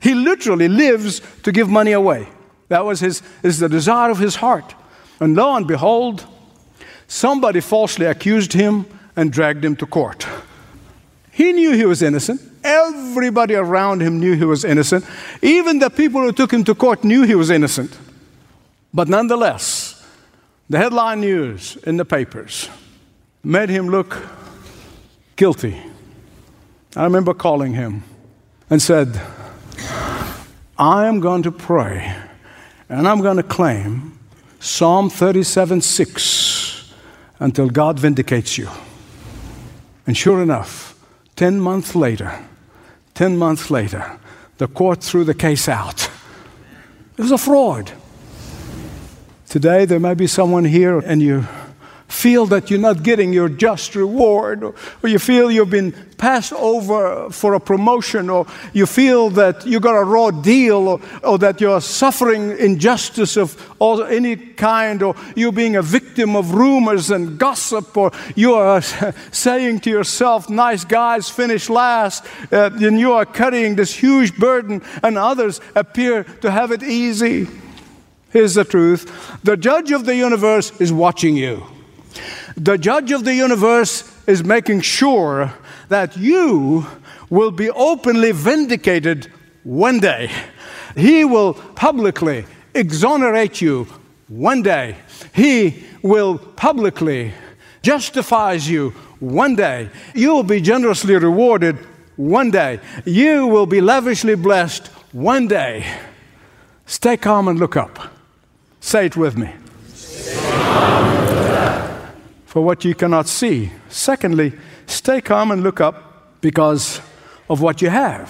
He 0.00 0.14
literally 0.14 0.68
lives 0.68 1.20
to 1.44 1.52
give 1.52 1.68
money 1.68 1.92
away. 1.92 2.28
That 2.68 2.84
was 2.84 3.00
his 3.00 3.22
is 3.42 3.60
the 3.60 3.68
desire 3.68 4.10
of 4.10 4.18
his 4.18 4.36
heart. 4.36 4.74
And 5.20 5.36
lo 5.36 5.54
and 5.54 5.66
behold, 5.66 6.26
somebody 7.06 7.60
falsely 7.60 8.06
accused 8.06 8.52
him 8.52 8.86
and 9.14 9.32
dragged 9.32 9.64
him 9.64 9.76
to 9.76 9.86
court. 9.86 10.26
He 11.30 11.52
knew 11.52 11.72
he 11.72 11.86
was 11.86 12.02
innocent. 12.02 12.47
Everybody 12.68 13.54
around 13.54 14.02
him 14.02 14.20
knew 14.20 14.34
he 14.34 14.44
was 14.44 14.64
innocent. 14.64 15.04
Even 15.40 15.78
the 15.78 15.88
people 15.88 16.20
who 16.20 16.32
took 16.32 16.52
him 16.52 16.64
to 16.64 16.74
court 16.74 17.02
knew 17.02 17.22
he 17.22 17.34
was 17.34 17.48
innocent. 17.48 17.98
But 18.92 19.08
nonetheless, 19.08 20.04
the 20.68 20.76
headline 20.76 21.20
news 21.20 21.76
in 21.84 21.96
the 21.96 22.04
papers 22.04 22.68
made 23.42 23.70
him 23.70 23.88
look 23.88 24.22
guilty. 25.36 25.80
I 26.94 27.04
remember 27.04 27.32
calling 27.32 27.72
him 27.72 28.04
and 28.68 28.82
said, 28.82 29.18
I 30.76 31.06
am 31.06 31.20
going 31.20 31.42
to 31.44 31.52
pray 31.52 32.14
and 32.90 33.08
I'm 33.08 33.20
going 33.20 33.38
to 33.38 33.42
claim 33.42 34.18
Psalm 34.60 35.08
37 35.08 35.80
6 35.80 36.92
until 37.40 37.70
God 37.70 37.98
vindicates 37.98 38.58
you. 38.58 38.68
And 40.06 40.16
sure 40.16 40.42
enough, 40.42 40.94
10 41.36 41.60
months 41.60 41.94
later, 41.94 42.44
10 43.18 43.36
months 43.36 43.68
later, 43.68 44.16
the 44.58 44.68
court 44.68 45.02
threw 45.02 45.24
the 45.24 45.34
case 45.34 45.68
out. 45.68 46.08
It 47.16 47.22
was 47.22 47.32
a 47.32 47.36
fraud. 47.36 47.90
Today, 49.48 49.86
there 49.86 49.98
may 49.98 50.14
be 50.14 50.28
someone 50.28 50.64
here 50.64 51.00
and 51.00 51.20
you 51.20 51.48
feel 52.08 52.46
that 52.46 52.70
you're 52.70 52.80
not 52.80 53.02
getting 53.02 53.32
your 53.32 53.48
just 53.48 53.94
reward, 53.94 54.64
or, 54.64 54.74
you 55.04 55.18
feel 55.18 55.50
you've 55.50 55.70
been 55.70 55.92
passed 56.16 56.52
over 56.54 57.30
for 57.30 57.54
a 57.54 57.60
promotion, 57.60 58.30
or 58.30 58.46
you 58.72 58.86
feel 58.86 59.30
that 59.30 59.64
you 59.66 59.78
got 59.78 59.94
a 59.94 60.02
raw 60.02 60.30
deal, 60.30 60.88
or, 60.88 61.00
or 61.22 61.38
that 61.38 61.60
you're 61.60 61.80
suffering 61.80 62.56
injustice 62.58 63.36
of 63.36 63.74
all, 63.78 64.02
any 64.02 64.36
kind, 64.36 65.02
or 65.02 65.14
you're 65.36 65.52
being 65.52 65.76
a 65.76 65.82
victim 65.82 66.34
of 66.34 66.54
rumors 66.54 67.10
and 67.10 67.38
gossip, 67.38 67.96
or 67.96 68.10
you 68.34 68.54
are 68.54 68.82
saying 69.30 69.80
to 69.80 69.90
yourself, 69.90 70.48
nice 70.48 70.84
guys 70.84 71.28
finish 71.28 71.68
last, 71.68 72.24
uh, 72.50 72.70
and 72.72 72.98
you 72.98 73.12
are 73.12 73.26
carrying 73.26 73.76
this 73.76 73.94
huge 73.94 74.36
burden, 74.38 74.82
and 75.02 75.18
others 75.18 75.60
appear 75.76 76.24
to 76.24 76.50
have 76.50 76.72
it 76.72 76.82
easy. 76.82 77.46
Here's 78.30 78.54
the 78.54 78.64
truth 78.64 79.38
the 79.44 79.56
judge 79.56 79.92
of 79.92 80.06
the 80.06 80.16
universe 80.16 80.72
is 80.80 80.92
watching 80.92 81.36
you. 81.36 81.77
The 82.56 82.78
judge 82.78 83.12
of 83.12 83.24
the 83.24 83.34
universe 83.34 84.10
is 84.26 84.44
making 84.44 84.82
sure 84.82 85.52
that 85.88 86.16
you 86.16 86.86
will 87.30 87.50
be 87.50 87.70
openly 87.70 88.32
vindicated 88.32 89.30
one 89.64 90.00
day. 90.00 90.30
He 90.96 91.24
will 91.24 91.54
publicly 91.54 92.44
exonerate 92.74 93.60
you 93.60 93.86
one 94.28 94.62
day. 94.62 94.96
He 95.34 95.84
will 96.02 96.38
publicly 96.38 97.32
justifies 97.82 98.68
you 98.68 98.90
one 99.20 99.56
day. 99.56 99.90
You 100.14 100.34
will 100.34 100.42
be 100.42 100.60
generously 100.60 101.16
rewarded 101.16 101.76
one 102.16 102.50
day. 102.50 102.80
You 103.04 103.46
will 103.46 103.66
be 103.66 103.80
lavishly 103.80 104.34
blessed 104.34 104.88
one 105.12 105.48
day. 105.48 105.86
Stay 106.86 107.16
calm 107.16 107.48
and 107.48 107.58
look 107.58 107.76
up. 107.76 107.98
Say 108.80 109.06
it 109.06 109.16
with 109.16 109.36
me 109.36 109.52
for 112.58 112.64
what 112.64 112.84
you 112.84 112.92
cannot 112.92 113.28
see. 113.28 113.70
Secondly, 113.88 114.52
stay 114.86 115.20
calm 115.20 115.52
and 115.52 115.62
look 115.62 115.80
up 115.80 116.40
because 116.40 117.00
of 117.48 117.60
what 117.60 117.80
you 117.80 117.88
have. 117.88 118.28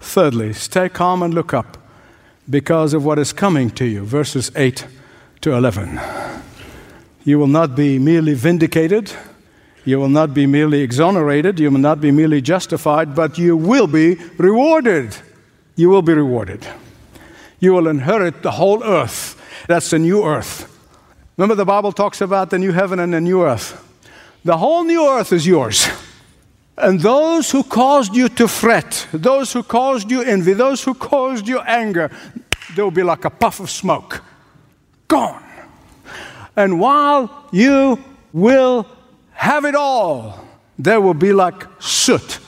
Thirdly, 0.00 0.52
stay 0.52 0.88
calm 0.88 1.20
and 1.24 1.34
look 1.34 1.52
up 1.52 1.76
because 2.48 2.94
of 2.94 3.04
what 3.04 3.18
is 3.18 3.32
coming 3.32 3.68
to 3.70 3.84
you. 3.84 4.04
Verses 4.04 4.52
8 4.54 4.86
to 5.40 5.54
11. 5.54 6.00
You 7.24 7.40
will 7.40 7.48
not 7.48 7.74
be 7.74 7.98
merely 7.98 8.34
vindicated, 8.34 9.10
you 9.84 9.98
will 9.98 10.08
not 10.08 10.32
be 10.32 10.46
merely 10.46 10.82
exonerated, 10.82 11.58
you 11.58 11.72
will 11.72 11.80
not 11.80 12.00
be 12.00 12.12
merely 12.12 12.40
justified, 12.40 13.16
but 13.16 13.38
you 13.38 13.56
will 13.56 13.88
be 13.88 14.14
rewarded. 14.38 15.16
You 15.74 15.88
will 15.90 16.02
be 16.02 16.14
rewarded. 16.14 16.64
You 17.58 17.72
will 17.72 17.88
inherit 17.88 18.44
the 18.44 18.52
whole 18.52 18.84
earth. 18.84 19.34
That's 19.66 19.90
the 19.90 19.98
new 19.98 20.22
earth 20.22 20.70
Remember, 21.36 21.54
the 21.54 21.64
Bible 21.64 21.92
talks 21.92 22.20
about 22.20 22.50
the 22.50 22.58
new 22.58 22.72
heaven 22.72 23.00
and 23.00 23.12
the 23.12 23.20
new 23.20 23.42
earth. 23.42 23.80
The 24.44 24.56
whole 24.56 24.84
new 24.84 25.08
earth 25.08 25.32
is 25.32 25.46
yours. 25.46 25.88
And 26.76 27.00
those 27.00 27.50
who 27.50 27.62
caused 27.62 28.14
you 28.14 28.28
to 28.30 28.48
fret, 28.48 29.06
those 29.12 29.52
who 29.52 29.62
caused 29.62 30.10
you 30.10 30.22
envy, 30.22 30.52
those 30.52 30.84
who 30.84 30.94
caused 30.94 31.48
you 31.48 31.60
anger, 31.60 32.10
they'll 32.76 32.90
be 32.90 33.02
like 33.02 33.24
a 33.24 33.30
puff 33.30 33.60
of 33.60 33.70
smoke. 33.70 34.22
Gone. 35.08 35.42
And 36.56 36.78
while 36.78 37.48
you 37.52 38.02
will 38.32 38.86
have 39.32 39.64
it 39.64 39.74
all, 39.74 40.44
they 40.78 40.98
will 40.98 41.14
be 41.14 41.32
like 41.32 41.66
soot. 41.80 42.38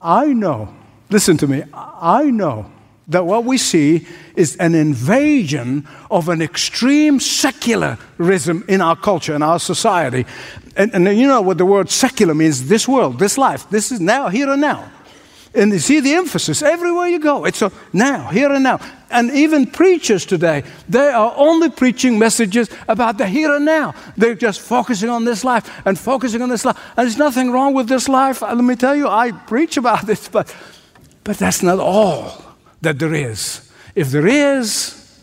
I 0.00 0.26
know, 0.26 0.74
listen 1.10 1.36
to 1.38 1.46
me, 1.46 1.64
I 1.72 2.24
know 2.24 2.70
that 3.08 3.26
what 3.26 3.44
we 3.44 3.58
see 3.58 4.06
is 4.34 4.56
an 4.56 4.74
invasion 4.74 5.86
of 6.10 6.28
an 6.28 6.40
extreme 6.40 7.20
secularism 7.20 8.64
in 8.66 8.80
our 8.80 8.96
culture, 8.96 9.34
in 9.34 9.42
our 9.42 9.58
society. 9.58 10.24
And, 10.76 10.92
and 10.94 11.18
you 11.18 11.26
know 11.26 11.42
what 11.42 11.58
the 11.58 11.66
word 11.66 11.90
secular 11.90 12.34
means 12.34 12.68
this 12.68 12.88
world, 12.88 13.18
this 13.18 13.36
life, 13.36 13.68
this 13.70 13.92
is 13.92 14.00
now, 14.00 14.28
here 14.28 14.48
and 14.48 14.60
now. 14.60 14.90
And 15.56 15.70
you 15.70 15.78
see 15.78 16.00
the 16.00 16.14
emphasis 16.14 16.62
everywhere 16.62 17.06
you 17.06 17.20
go. 17.20 17.44
It's 17.44 17.62
a 17.62 17.70
now, 17.92 18.28
here 18.28 18.50
and 18.50 18.64
now. 18.64 18.80
And 19.08 19.30
even 19.30 19.66
preachers 19.66 20.26
today, 20.26 20.64
they 20.88 21.10
are 21.10 21.32
only 21.36 21.70
preaching 21.70 22.18
messages 22.18 22.68
about 22.88 23.18
the 23.18 23.28
here 23.28 23.54
and 23.54 23.64
now. 23.64 23.94
They're 24.16 24.34
just 24.34 24.60
focusing 24.60 25.10
on 25.10 25.24
this 25.24 25.44
life 25.44 25.70
and 25.86 25.96
focusing 25.96 26.42
on 26.42 26.48
this 26.48 26.64
life. 26.64 26.76
And 26.96 27.06
there's 27.06 27.18
nothing 27.18 27.52
wrong 27.52 27.72
with 27.72 27.88
this 27.88 28.08
life. 28.08 28.42
Let 28.42 28.56
me 28.56 28.74
tell 28.74 28.96
you, 28.96 29.06
I 29.06 29.30
preach 29.30 29.76
about 29.76 30.06
this, 30.06 30.26
but, 30.26 30.52
but 31.22 31.36
that's 31.36 31.62
not 31.62 31.78
all 31.78 32.43
that 32.84 32.98
there 32.98 33.14
is. 33.14 33.70
If 33.94 34.10
there 34.10 34.26
is, 34.26 35.20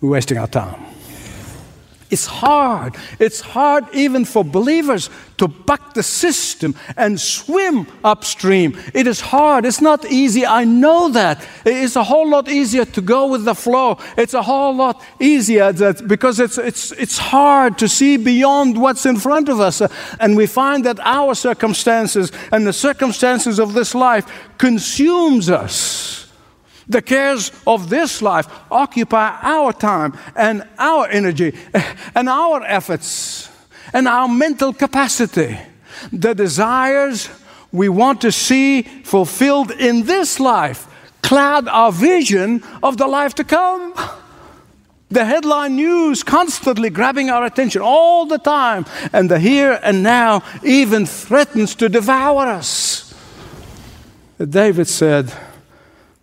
we're 0.00 0.10
wasting 0.10 0.38
our 0.38 0.48
time. 0.48 0.86
It's 2.10 2.26
hard. 2.26 2.96
It's 3.20 3.40
hard 3.40 3.84
even 3.94 4.24
for 4.24 4.44
believers 4.44 5.10
to 5.36 5.46
buck 5.46 5.94
the 5.94 6.02
system 6.02 6.74
and 6.96 7.20
swim 7.20 7.86
upstream. 8.02 8.76
It 8.92 9.06
is 9.06 9.20
hard. 9.20 9.64
It's 9.64 9.80
not 9.80 10.04
easy. 10.04 10.44
I 10.44 10.64
know 10.64 11.08
that. 11.10 11.46
It's 11.64 11.94
a 11.94 12.02
whole 12.02 12.28
lot 12.28 12.48
easier 12.48 12.84
to 12.84 13.00
go 13.00 13.28
with 13.28 13.44
the 13.44 13.54
flow. 13.54 13.98
It's 14.18 14.34
a 14.34 14.42
whole 14.42 14.74
lot 14.74 15.00
easier 15.20 15.72
that 15.72 16.08
because 16.08 16.40
it's, 16.40 16.58
it's, 16.58 16.90
it's 16.92 17.16
hard 17.16 17.78
to 17.78 17.88
see 17.88 18.16
beyond 18.16 18.80
what's 18.80 19.06
in 19.06 19.16
front 19.16 19.48
of 19.48 19.60
us. 19.60 19.80
And 20.18 20.36
we 20.36 20.48
find 20.48 20.84
that 20.86 20.98
our 21.00 21.36
circumstances 21.36 22.32
and 22.50 22.66
the 22.66 22.72
circumstances 22.72 23.60
of 23.60 23.72
this 23.72 23.94
life 23.94 24.26
consumes 24.58 25.48
us. 25.48 26.19
The 26.90 27.02
cares 27.02 27.52
of 27.68 27.88
this 27.88 28.20
life 28.20 28.48
occupy 28.68 29.38
our 29.42 29.72
time 29.72 30.18
and 30.34 30.66
our 30.76 31.06
energy 31.06 31.56
eh, 31.72 31.94
and 32.16 32.28
our 32.28 32.64
efforts 32.64 33.48
and 33.92 34.08
our 34.08 34.26
mental 34.26 34.72
capacity. 34.72 35.56
The 36.12 36.34
desires 36.34 37.28
we 37.70 37.88
want 37.88 38.20
to 38.22 38.32
see 38.32 38.82
fulfilled 38.82 39.70
in 39.70 40.02
this 40.02 40.40
life 40.40 40.88
cloud 41.22 41.68
our 41.68 41.92
vision 41.92 42.64
of 42.82 42.96
the 42.96 43.06
life 43.06 43.36
to 43.36 43.44
come. 43.44 43.94
The 45.10 45.24
headline 45.24 45.76
news 45.76 46.24
constantly 46.24 46.90
grabbing 46.90 47.30
our 47.30 47.44
attention 47.44 47.82
all 47.82 48.26
the 48.26 48.38
time, 48.38 48.84
and 49.12 49.30
the 49.30 49.38
here 49.38 49.78
and 49.82 50.02
now 50.02 50.42
even 50.64 51.06
threatens 51.06 51.76
to 51.76 51.88
devour 51.88 52.46
us. 52.46 53.14
David 54.38 54.88
said, 54.88 55.32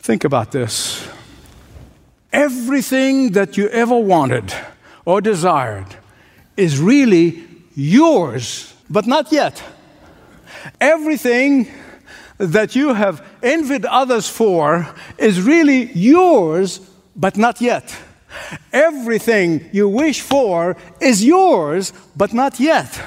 Think 0.07 0.23
about 0.23 0.53
this. 0.53 1.05
Everything 2.31 3.31
that 3.33 3.57
you 3.57 3.67
ever 3.67 3.97
wanted 3.97 4.53
or 5.03 5.19
desired 5.19 5.97
is 6.55 6.79
really 6.79 7.43
yours, 7.75 8.73
but 8.89 9.05
not 9.05 9.33
yet. 9.33 9.61
Everything 10.79 11.67
that 12.37 12.73
you 12.73 12.93
have 12.93 13.21
envied 13.43 13.83
others 13.83 14.29
for 14.29 14.87
is 15.17 15.41
really 15.41 15.91
yours, 15.91 16.79
but 17.13 17.35
not 17.35 17.59
yet. 17.59 17.93
Everything 18.71 19.69
you 19.73 19.89
wish 19.89 20.21
for 20.21 20.77
is 21.01 21.25
yours, 21.25 21.91
but 22.15 22.31
not 22.31 22.61
yet. 22.61 22.97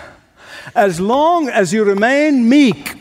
As 0.75 1.01
long 1.01 1.49
as 1.49 1.73
you 1.73 1.83
remain 1.83 2.47
meek, 2.47 2.95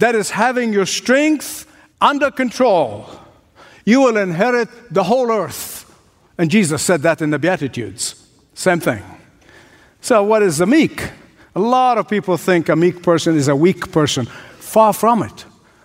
that 0.00 0.14
is, 0.14 0.32
having 0.32 0.74
your 0.74 0.84
strength 0.84 1.66
under 1.98 2.30
control, 2.30 3.21
you 3.84 4.00
will 4.00 4.16
inherit 4.16 4.68
the 4.92 5.04
whole 5.04 5.30
earth. 5.30 5.82
And 6.38 6.50
Jesus 6.50 6.82
said 6.82 7.02
that 7.02 7.22
in 7.22 7.30
the 7.30 7.38
Beatitudes. 7.38 8.26
Same 8.54 8.80
thing. 8.80 9.02
So, 10.00 10.22
what 10.24 10.42
is 10.42 10.60
a 10.60 10.66
meek? 10.66 11.10
A 11.54 11.60
lot 11.60 11.98
of 11.98 12.08
people 12.08 12.36
think 12.36 12.68
a 12.68 12.76
meek 12.76 13.02
person 13.02 13.36
is 13.36 13.48
a 13.48 13.56
weak 13.56 13.92
person. 13.92 14.26
Far 14.58 14.92
from 14.92 15.22
it. 15.22 15.44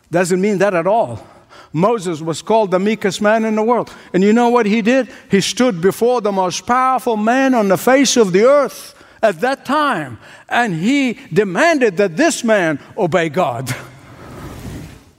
Doesn't 0.09 0.39
mean 0.39 0.59
that 0.59 0.73
at 0.73 0.87
all. 0.87 1.25
Moses 1.73 2.21
was 2.21 2.41
called 2.41 2.71
the 2.71 2.79
meekest 2.79 3.21
man 3.21 3.43
in 3.43 3.55
the 3.55 3.63
world. 3.63 3.93
And 4.13 4.23
you 4.23 4.31
know 4.31 4.49
what 4.49 4.65
he 4.65 4.81
did? 4.81 5.09
He 5.29 5.41
stood 5.41 5.81
before 5.81 6.21
the 6.21 6.31
most 6.31 6.65
powerful 6.65 7.17
man 7.17 7.53
on 7.53 7.67
the 7.67 7.77
face 7.77 8.15
of 8.15 8.31
the 8.31 8.45
earth 8.45 8.95
at 9.21 9.41
that 9.41 9.65
time. 9.65 10.17
And 10.47 10.73
he 10.73 11.19
demanded 11.33 11.97
that 11.97 12.15
this 12.15 12.43
man 12.43 12.79
obey 12.97 13.29
God. 13.29 13.69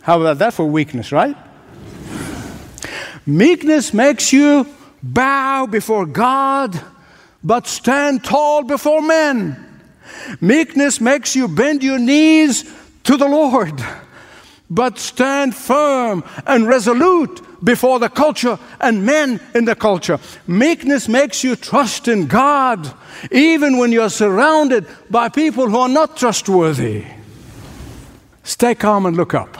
How 0.02 0.20
about 0.20 0.38
that 0.38 0.55
for 0.55 0.64
weakness, 0.64 1.12
right? 1.12 1.37
Meekness 3.28 3.92
makes 3.92 4.32
you 4.32 4.66
bow 5.02 5.66
before 5.66 6.06
God, 6.06 6.80
but 7.44 7.66
stand 7.66 8.24
tall 8.24 8.62
before 8.62 9.02
men. 9.02 9.82
Meekness 10.40 10.98
makes 10.98 11.36
you 11.36 11.46
bend 11.46 11.82
your 11.82 11.98
knees 11.98 12.64
to 13.04 13.18
the 13.18 13.28
Lord, 13.28 13.84
but 14.70 14.98
stand 14.98 15.54
firm 15.54 16.24
and 16.46 16.66
resolute 16.66 17.62
before 17.62 17.98
the 17.98 18.08
culture 18.08 18.58
and 18.80 19.04
men 19.04 19.40
in 19.54 19.66
the 19.66 19.74
culture. 19.74 20.18
Meekness 20.46 21.06
makes 21.06 21.44
you 21.44 21.54
trust 21.54 22.08
in 22.08 22.28
God, 22.28 22.90
even 23.30 23.76
when 23.76 23.92
you're 23.92 24.08
surrounded 24.08 24.86
by 25.10 25.28
people 25.28 25.68
who 25.68 25.76
are 25.76 25.88
not 25.90 26.16
trustworthy. 26.16 27.04
Stay 28.42 28.74
calm 28.74 29.04
and 29.04 29.18
look 29.18 29.34
up 29.34 29.58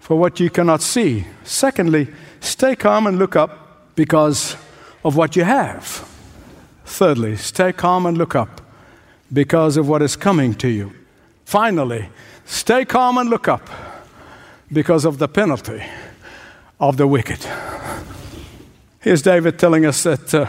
for 0.00 0.18
what 0.18 0.40
you 0.40 0.50
cannot 0.50 0.82
see. 0.82 1.24
Secondly, 1.44 2.08
Stay 2.40 2.74
calm 2.74 3.06
and 3.06 3.18
look 3.18 3.36
up 3.36 3.94
because 3.94 4.56
of 5.04 5.16
what 5.16 5.36
you 5.36 5.44
have. 5.44 6.08
Thirdly, 6.84 7.36
stay 7.36 7.72
calm 7.72 8.06
and 8.06 8.18
look 8.18 8.34
up 8.34 8.60
because 9.32 9.76
of 9.76 9.88
what 9.88 10.02
is 10.02 10.16
coming 10.16 10.54
to 10.54 10.68
you. 10.68 10.92
Finally, 11.44 12.08
stay 12.44 12.84
calm 12.84 13.18
and 13.18 13.30
look 13.30 13.46
up 13.48 13.68
because 14.72 15.04
of 15.04 15.18
the 15.18 15.28
penalty 15.28 15.82
of 16.78 16.96
the 16.96 17.06
wicked. 17.06 17.38
Here's 19.00 19.22
David 19.22 19.58
telling 19.58 19.86
us 19.86 20.02
that 20.02 20.34
uh, 20.34 20.46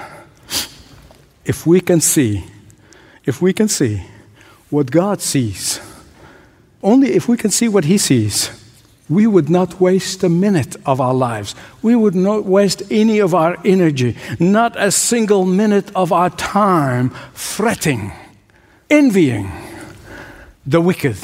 if 1.46 1.66
we 1.66 1.82
can 1.82 2.02
see, 2.02 2.44
if 3.26 3.42
we 3.42 3.54
can 3.54 3.68
see 3.68 4.04
what 4.70 4.92
God 4.92 5.22
sees, 5.22 5.80
only 6.84 7.14
if 7.14 7.28
we 7.28 7.38
can 7.38 7.52
see 7.52 7.68
what 7.68 7.86
He 7.86 7.98
sees, 7.98 8.61
we 9.12 9.28
would 9.28 9.50
not 9.50 9.82
waste 9.82 10.24
a 10.24 10.30
minute 10.30 10.78
of 10.86 11.02
our 11.02 11.14
lives. 11.14 11.54
We 11.82 11.96
would 11.96 12.16
not 12.16 12.46
waste 12.46 12.82
any 12.90 13.20
of 13.20 13.36
our 13.36 13.58
energy, 13.66 14.16
not 14.40 14.82
a 14.82 14.90
single 14.90 15.46
minute 15.46 15.92
of 15.94 16.14
our 16.14 16.30
time 16.30 17.10
fretting, 17.34 18.14
envying 18.90 19.52
the 20.66 20.80
wicked 20.80 21.18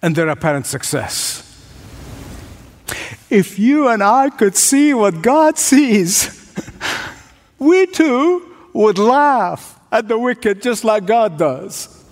and 0.00 0.14
their 0.14 0.28
apparent 0.28 0.66
success. 0.66 1.46
If 3.28 3.58
you 3.58 3.88
and 3.88 4.02
I 4.02 4.30
could 4.30 4.56
see 4.56 4.94
what 4.94 5.20
God 5.20 5.58
sees, 5.58 6.54
we 7.58 7.86
too 7.86 8.54
would 8.72 8.98
laugh 8.98 9.78
at 9.90 10.06
the 10.06 10.18
wicked 10.18 10.62
just 10.62 10.84
like 10.84 11.06
God 11.06 11.38
does. 11.38 12.04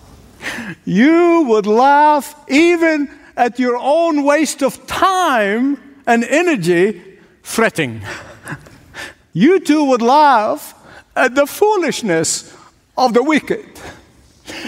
You 0.83 1.45
would 1.47 1.65
laugh 1.65 2.35
even 2.49 3.09
at 3.39 3.57
your 3.57 3.77
own 3.77 4.23
waste 4.25 4.61
of 4.61 4.85
time 4.85 5.81
and 6.05 6.25
energy 6.25 7.01
fretting. 7.41 8.01
you 9.33 9.61
too 9.61 9.85
would 9.85 10.01
laugh 10.01 10.75
at 11.15 11.35
the 11.35 11.47
foolishness 11.47 12.53
of 12.97 13.13
the 13.13 13.23
wicked. 13.23 13.65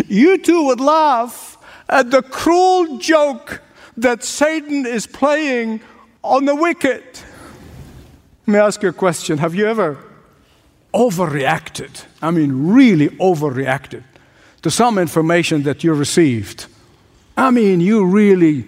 You 0.08 0.38
too 0.38 0.64
would 0.68 0.80
laugh 0.80 1.58
at 1.90 2.12
the 2.12 2.22
cruel 2.22 2.98
joke 2.98 3.62
that 3.98 4.24
Satan 4.24 4.86
is 4.86 5.06
playing 5.06 5.82
on 6.24 6.46
the 6.46 6.56
wicked. 6.56 7.04
Let 8.48 8.54
me 8.54 8.58
ask 8.58 8.82
you 8.82 8.90
a 8.90 8.94
question. 8.94 9.38
Have 9.40 9.54
you 9.54 9.68
ever 9.68 9.98
overreacted? 10.94 12.06
I 12.22 12.32
mean, 12.32 12.72
really 12.72 13.10
overreacted 13.20 14.04
to 14.62 14.72
some 14.72 14.98
information 14.98 15.64
that 15.64 15.84
you 15.84 15.94
received? 15.94 16.68
I 17.38 17.52
mean, 17.52 17.82
you 17.82 18.06
really 18.06 18.65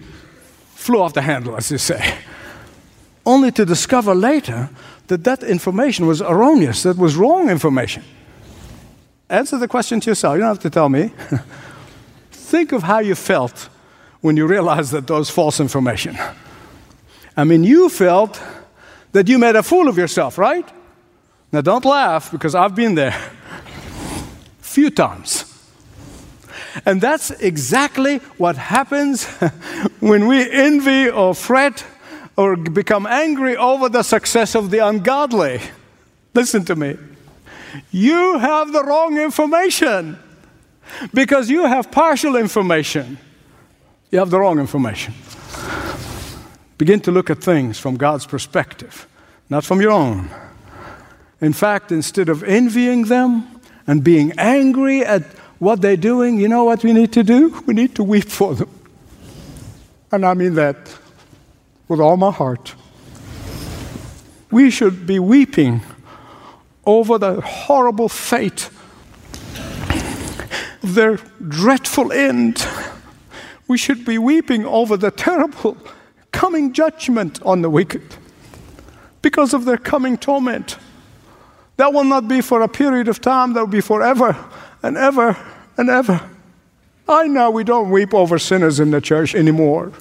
flew 0.74 1.00
off 1.00 1.14
the 1.14 1.22
handle, 1.22 1.56
as 1.56 1.70
you 1.70 1.78
say. 1.78 2.18
Only 3.24 3.50
to 3.52 3.64
discover 3.64 4.14
later 4.14 4.68
that 5.06 5.24
that 5.24 5.42
information 5.42 6.06
was 6.06 6.20
erroneous, 6.20 6.82
that 6.82 6.96
was 6.96 7.16
wrong 7.16 7.50
information. 7.50 8.02
Answer 9.28 9.58
the 9.58 9.68
question 9.68 10.00
to 10.00 10.10
yourself. 10.10 10.34
You 10.34 10.40
don't 10.40 10.48
have 10.48 10.58
to 10.60 10.70
tell 10.70 10.88
me. 10.88 11.12
Think 12.30 12.72
of 12.72 12.82
how 12.82 12.98
you 12.98 13.14
felt 13.14 13.68
when 14.20 14.36
you 14.36 14.46
realized 14.46 14.92
that 14.92 15.06
those 15.06 15.30
false 15.30 15.60
information. 15.60 16.16
I 17.36 17.44
mean, 17.44 17.64
you 17.64 17.88
felt 17.88 18.40
that 19.12 19.28
you 19.28 19.38
made 19.38 19.56
a 19.56 19.62
fool 19.62 19.88
of 19.88 19.96
yourself, 19.96 20.38
right? 20.38 20.68
Now, 21.52 21.60
don't 21.60 21.84
laugh 21.84 22.30
because 22.30 22.54
I've 22.54 22.74
been 22.74 22.94
there. 22.94 23.14
a 23.14 24.22
Few 24.60 24.90
times. 24.90 25.43
And 26.84 27.00
that's 27.00 27.30
exactly 27.30 28.18
what 28.38 28.56
happens 28.56 29.24
when 30.00 30.26
we 30.26 30.50
envy 30.50 31.08
or 31.08 31.34
fret 31.34 31.84
or 32.36 32.56
become 32.56 33.06
angry 33.06 33.56
over 33.56 33.88
the 33.88 34.02
success 34.02 34.54
of 34.54 34.70
the 34.70 34.78
ungodly. 34.78 35.60
Listen 36.34 36.64
to 36.64 36.74
me. 36.74 36.96
You 37.90 38.38
have 38.38 38.72
the 38.72 38.84
wrong 38.84 39.18
information 39.18 40.18
because 41.12 41.48
you 41.50 41.64
have 41.66 41.90
partial 41.90 42.36
information. 42.36 43.18
You 44.10 44.18
have 44.18 44.30
the 44.30 44.40
wrong 44.40 44.58
information. 44.58 45.14
Begin 46.78 47.00
to 47.00 47.12
look 47.12 47.30
at 47.30 47.42
things 47.42 47.78
from 47.78 47.96
God's 47.96 48.26
perspective, 48.26 49.06
not 49.48 49.64
from 49.64 49.80
your 49.80 49.92
own. 49.92 50.28
In 51.40 51.52
fact, 51.52 51.92
instead 51.92 52.28
of 52.28 52.42
envying 52.42 53.04
them 53.04 53.60
and 53.86 54.02
being 54.02 54.32
angry 54.38 55.04
at 55.04 55.22
what 55.58 55.80
they're 55.80 55.96
doing, 55.96 56.38
you 56.38 56.48
know 56.48 56.64
what 56.64 56.82
we 56.82 56.92
need 56.92 57.12
to 57.12 57.22
do? 57.22 57.62
We 57.66 57.74
need 57.74 57.94
to 57.96 58.04
weep 58.04 58.28
for 58.28 58.54
them. 58.54 58.68
And 60.10 60.24
I 60.24 60.34
mean 60.34 60.54
that 60.54 60.96
with 61.88 62.00
all 62.00 62.16
my 62.16 62.30
heart. 62.30 62.74
We 64.50 64.70
should 64.70 65.06
be 65.06 65.18
weeping 65.18 65.82
over 66.86 67.18
the 67.18 67.40
horrible 67.40 68.08
fate 68.08 68.70
their 70.82 71.16
dreadful 71.48 72.12
end. 72.12 72.66
We 73.66 73.78
should 73.78 74.04
be 74.04 74.18
weeping 74.18 74.66
over 74.66 74.96
the 74.96 75.10
terrible 75.10 75.76
coming 76.30 76.72
judgment 76.72 77.40
on 77.42 77.62
the 77.62 77.70
wicked 77.70 78.16
because 79.22 79.54
of 79.54 79.64
their 79.64 79.78
coming 79.78 80.18
torment. 80.18 80.76
That 81.78 81.92
will 81.92 82.04
not 82.04 82.28
be 82.28 82.40
for 82.40 82.60
a 82.60 82.68
period 82.68 83.08
of 83.08 83.20
time, 83.20 83.54
that 83.54 83.60
will 83.60 83.66
be 83.66 83.80
forever 83.80 84.36
and 84.84 84.98
ever 84.98 85.34
and 85.78 85.88
ever. 85.88 86.20
I 87.08 87.26
know 87.26 87.50
we 87.50 87.64
don't 87.64 87.90
weep 87.90 88.12
over 88.12 88.38
sinners 88.38 88.78
in 88.78 88.90
the 88.90 89.00
church 89.00 89.34
anymore. 89.34 89.92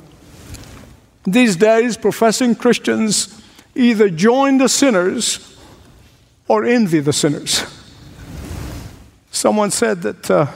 These 1.24 1.56
days, 1.56 1.96
professing 1.96 2.54
Christians 2.54 3.42
either 3.76 4.10
join 4.10 4.58
the 4.58 4.68
sinners 4.68 5.58
or 6.50 6.66
envy 6.66 7.00
the 7.00 7.14
sinners. 7.14 7.64
Someone 9.32 9.72
said 9.72 10.02
that 10.02 10.30
uh, 10.30 10.48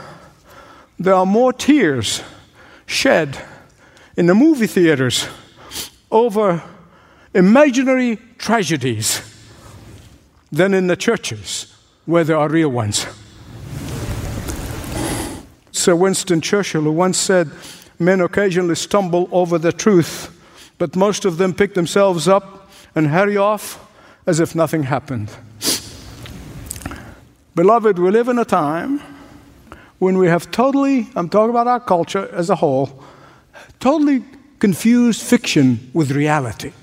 there 1.00 1.14
are 1.14 1.26
more 1.26 1.54
tears 1.54 2.22
shed 2.86 3.42
in 4.18 4.26
the 4.26 4.36
movie 4.36 4.68
theaters 4.68 5.26
over 6.12 6.62
imaginary 7.34 8.18
tragedies 8.38 9.22
than 10.52 10.74
in 10.74 10.88
the 10.88 10.98
churches 10.98 11.74
where 12.06 12.26
there 12.26 12.38
are 12.38 12.50
real 12.50 12.70
ones. 12.70 13.06
Sir 15.88 15.96
Winston 15.96 16.42
Churchill, 16.42 16.82
who 16.82 16.92
once 16.92 17.18
said, 17.18 17.50
Men 17.98 18.20
occasionally 18.20 18.76
stumble 18.76 19.30
over 19.32 19.58
the 19.58 19.72
truth, 19.72 20.38
but 20.78 20.98
most 20.98 21.24
of 21.24 21.38
them 21.38 21.54
pick 21.54 21.76
themselves 21.76 22.28
up 22.28 22.70
and 22.94 23.08
hurry 23.08 23.38
off 23.38 23.80
as 24.26 24.42
if 24.42 24.54
nothing 24.54 24.84
happened. 24.84 25.32
Beloved, 27.56 28.00
we 28.00 28.12
live 28.12 28.28
in 28.28 28.38
a 28.38 28.44
time 28.44 29.00
when 30.00 30.18
we 30.18 30.28
have 30.28 30.52
totally, 30.52 31.08
I'm 31.16 31.30
talking 31.30 31.52
about 31.52 31.68
our 31.68 31.80
culture 31.80 32.28
as 32.34 32.50
a 32.50 32.56
whole, 32.58 33.02
totally 33.80 34.26
confused 34.60 35.22
fiction 35.22 35.90
with 35.94 36.12
reality. 36.12 36.74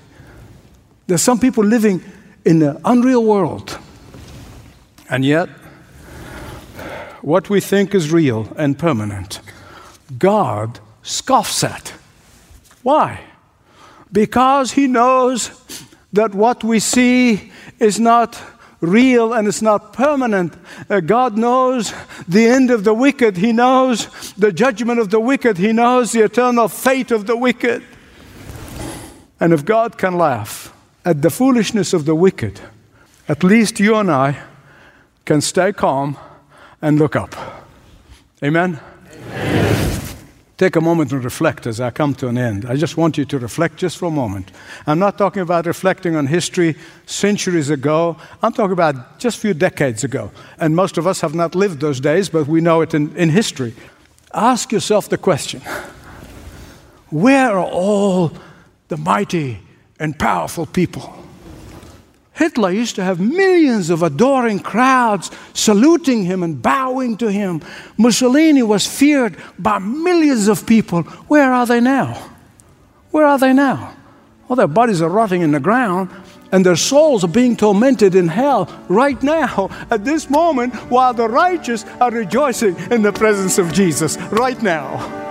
There's 1.05 1.21
some 1.21 1.37
people 1.39 1.63
living 1.63 2.03
in 2.43 2.59
an 2.63 2.81
unreal 2.83 3.23
world. 3.23 3.77
And 5.11 5.23
yet, 5.23 5.47
what 7.25 7.49
we 7.49 7.59
think 7.59 7.95
is 7.95 8.11
real 8.11 8.53
and 8.55 8.77
permanent, 8.77 9.39
God 10.19 10.79
scoffs 11.01 11.63
at. 11.63 11.91
Why? 12.83 13.19
Because 14.11 14.73
He 14.73 14.85
knows 14.85 15.49
that 16.13 16.35
what 16.35 16.63
we 16.63 16.79
see 16.79 17.51
is 17.79 17.99
not 17.99 18.39
real 18.79 19.33
and 19.33 19.47
it's 19.47 19.63
not 19.63 19.91
permanent. 19.91 20.53
Uh, 20.87 20.99
God 20.99 21.35
knows 21.35 21.95
the 22.27 22.45
end 22.45 22.69
of 22.69 22.83
the 22.83 22.93
wicked, 22.93 23.37
He 23.37 23.51
knows 23.51 24.07
the 24.33 24.53
judgment 24.53 24.99
of 24.99 25.09
the 25.09 25.19
wicked, 25.19 25.57
He 25.57 25.73
knows 25.73 26.11
the 26.11 26.21
eternal 26.21 26.67
fate 26.67 27.09
of 27.09 27.25
the 27.25 27.35
wicked. 27.35 27.81
And 29.39 29.51
if 29.51 29.65
God 29.65 29.97
can 29.97 30.15
laugh 30.15 30.71
at 31.03 31.23
the 31.23 31.31
foolishness 31.31 31.91
of 31.91 32.05
the 32.05 32.13
wicked, 32.13 32.61
at 33.27 33.43
least 33.43 33.79
you 33.79 33.95
and 33.95 34.11
I 34.11 34.43
can 35.25 35.41
stay 35.41 35.73
calm 35.73 36.19
and 36.85 36.99
look 36.99 37.15
up. 37.15 37.35
Amen? 38.43 38.79
Amen? 39.11 40.15
Take 40.55 40.75
a 40.75 40.81
moment 40.81 41.11
and 41.11 41.23
reflect 41.23 41.65
as 41.65 41.81
I 41.81 41.89
come 41.89 42.13
to 42.15 42.27
an 42.27 42.37
end. 42.37 42.63
I 42.63 42.75
just 42.75 42.95
want 42.95 43.17
you 43.17 43.25
to 43.25 43.39
reflect 43.39 43.77
just 43.77 43.97
for 43.97 44.05
a 44.05 44.11
moment. 44.11 44.51
I'm 44.85 44.99
not 44.99 45.17
talking 45.17 45.41
about 45.41 45.65
reflecting 45.65 46.15
on 46.15 46.27
history 46.27 46.75
centuries 47.07 47.71
ago. 47.71 48.17
I'm 48.43 48.53
talking 48.53 48.73
about 48.73 49.19
just 49.19 49.39
a 49.39 49.41
few 49.41 49.55
decades 49.55 50.03
ago. 50.03 50.31
And 50.59 50.75
most 50.75 50.99
of 50.99 51.07
us 51.07 51.21
have 51.21 51.33
not 51.33 51.55
lived 51.55 51.79
those 51.79 51.99
days, 51.99 52.29
but 52.29 52.45
we 52.45 52.61
know 52.61 52.81
it 52.81 52.93
in, 52.93 53.15
in 53.17 53.29
history. 53.29 53.73
Ask 54.31 54.71
yourself 54.71 55.09
the 55.09 55.17
question 55.17 55.61
where 57.09 57.57
are 57.57 57.65
all 57.65 58.31
the 58.89 58.97
mighty 58.97 59.57
and 59.99 60.17
powerful 60.19 60.67
people? 60.67 61.14
Hitler 62.35 62.69
used 62.69 62.95
to 62.95 63.03
have 63.03 63.19
millions 63.21 63.89
of 63.89 64.03
adoring 64.03 64.59
crowds 64.59 65.31
saluting 65.53 66.25
him 66.25 66.43
and 66.43 66.61
bowing 66.61 67.15
to 67.17 67.31
him. 67.31 67.61
Mussolini 67.97 68.61
was 68.61 68.85
feared 68.85 69.37
by 69.57 69.79
millions 69.79 70.49
of 70.49 70.67
people. 70.67 71.03
Where 71.29 71.53
are 71.53 71.65
they 71.65 71.79
now? 71.79 72.31
Where 73.11 73.25
are 73.25 73.39
they 73.39 73.53
now? 73.53 73.95
Well, 74.47 74.57
their 74.57 74.67
bodies 74.67 75.01
are 75.01 75.09
rotting 75.09 75.43
in 75.43 75.53
the 75.53 75.61
ground 75.61 76.09
and 76.51 76.65
their 76.65 76.75
souls 76.75 77.23
are 77.23 77.29
being 77.29 77.55
tormented 77.55 78.15
in 78.15 78.27
hell 78.27 78.69
right 78.89 79.21
now, 79.23 79.69
at 79.89 80.03
this 80.03 80.29
moment, 80.29 80.75
while 80.91 81.13
the 81.13 81.29
righteous 81.29 81.85
are 82.01 82.11
rejoicing 82.11 82.75
in 82.91 83.01
the 83.01 83.13
presence 83.13 83.57
of 83.57 83.71
Jesus 83.71 84.17
right 84.31 84.61
now. 84.61 85.23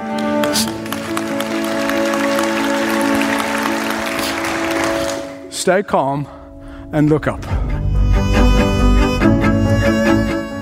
Stay 5.50 5.82
calm 5.82 6.26
and 6.94 7.10
look 7.10 7.26
up. 7.26 7.44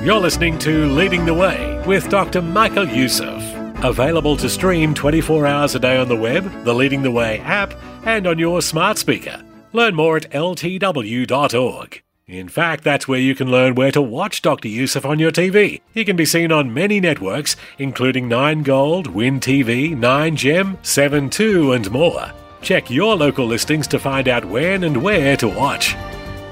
You're 0.05 0.19
listening 0.19 0.59
to 0.59 0.87
Leading 0.87 1.25
the 1.27 1.35
Way 1.35 1.81
with 1.87 2.09
Dr. 2.09 2.43
Michael 2.43 2.89
Youssef. 2.89 3.41
Available 3.85 4.37
to 4.39 4.49
stream 4.49 4.95
24 4.95 5.47
hours 5.47 5.77
a 5.77 5.79
day 5.79 5.97
on 5.97 6.09
the 6.09 6.17
web, 6.17 6.65
the 6.65 6.75
Leading 6.75 7.03
the 7.03 7.11
Way 7.13 7.39
app, 7.39 7.73
and 8.05 8.27
on 8.27 8.39
your 8.39 8.61
smart 8.63 8.99
speaker. 8.99 9.41
Learn 9.73 9.95
more 9.95 10.17
at 10.17 10.29
ltw.org. 10.31 12.03
In 12.27 12.49
fact, 12.49 12.83
that's 12.83 13.07
where 13.07 13.21
you 13.21 13.35
can 13.35 13.51
learn 13.51 13.75
where 13.75 13.93
to 13.93 14.03
watch 14.03 14.43
Dr. 14.43 14.69
Youssef 14.69 15.05
on 15.05 15.19
your 15.19 15.31
TV. 15.31 15.81
He 15.93 16.05
can 16.05 16.17
be 16.17 16.25
seen 16.25 16.51
on 16.51 16.75
many 16.75 16.99
networks, 16.99 17.57
including 17.79 18.27
9 18.27 18.63
Gold, 18.63 19.07
Win 19.07 19.39
TV, 19.39 19.97
9 19.97 20.37
Gem, 20.37 20.79
7two, 20.79 21.77
and 21.77 21.91
more. 21.91 22.33
Check 22.61 22.91
your 22.91 23.17
local 23.17 23.47
listings 23.47 23.87
to 23.89 23.99
find 23.99 24.29
out 24.29 24.45
when 24.45 24.85
and 24.85 25.03
where 25.03 25.37
to 25.37 25.49
watch. 25.49 25.95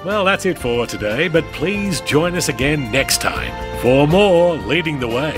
Well, 0.02 0.24
that's 0.24 0.46
it 0.46 0.58
for 0.58 0.86
today, 0.86 1.28
but 1.28 1.44
please 1.52 2.00
join 2.00 2.34
us 2.34 2.48
again 2.48 2.90
next 2.90 3.20
time 3.20 3.52
for 3.82 4.08
more 4.08 4.54
Leading 4.56 4.98
the 4.98 5.08
Way. 5.08 5.34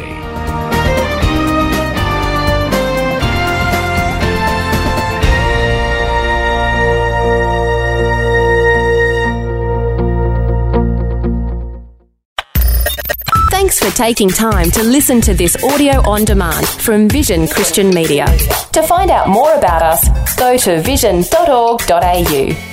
Thanks 13.50 13.80
for 13.80 13.90
taking 13.96 14.28
time 14.28 14.70
to 14.72 14.84
listen 14.84 15.20
to 15.22 15.34
this 15.34 15.56
audio 15.64 16.08
on 16.08 16.24
demand 16.24 16.68
from 16.68 17.08
Vision 17.08 17.48
Christian 17.48 17.90
Media. 17.90 18.26
To 18.72 18.82
find 18.84 19.10
out 19.10 19.28
more 19.28 19.54
about 19.54 19.82
us, 19.82 20.36
go 20.36 20.56
to 20.56 20.80
vision.org.au. 20.82 22.72